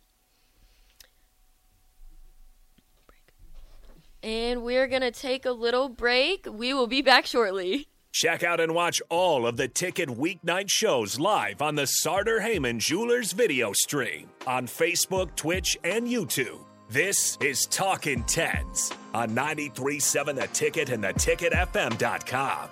and 4.23 4.63
we're 4.63 4.89
gonna 4.89 5.11
take 5.13 5.45
a 5.47 5.53
little 5.53 5.89
break. 5.89 6.47
We 6.51 6.75
will 6.75 6.87
be 6.89 7.03
back 7.03 7.27
shortly. 7.27 7.89
Check 8.17 8.43
out 8.43 8.61
and 8.61 8.75
watch 8.75 9.03
all 9.11 9.47
of 9.47 9.59
the 9.59 9.69
ticket 9.69 10.09
weeknight 10.09 10.71
shows 10.71 11.21
live 11.21 11.61
on 11.61 11.75
the 11.75 11.87
Sartor 11.87 12.41
Hamann 12.41 12.79
Jewelers 12.79 13.33
video 13.33 13.75
stream 13.75 14.31
on 14.47 14.67
Facebook, 14.67 15.37
Twitch, 15.37 15.77
and 15.85 16.09
YouTube. 16.09 16.61
This 16.89 17.37
is 17.43 17.67
Talking 17.67 18.25
Tens 18.25 18.91
on 19.13 19.33
93.7 19.37 20.35
The 20.35 20.47
Ticket 20.47 20.89
and 20.89 21.05
the 21.05 21.09
theticketfm.com. 21.09 22.71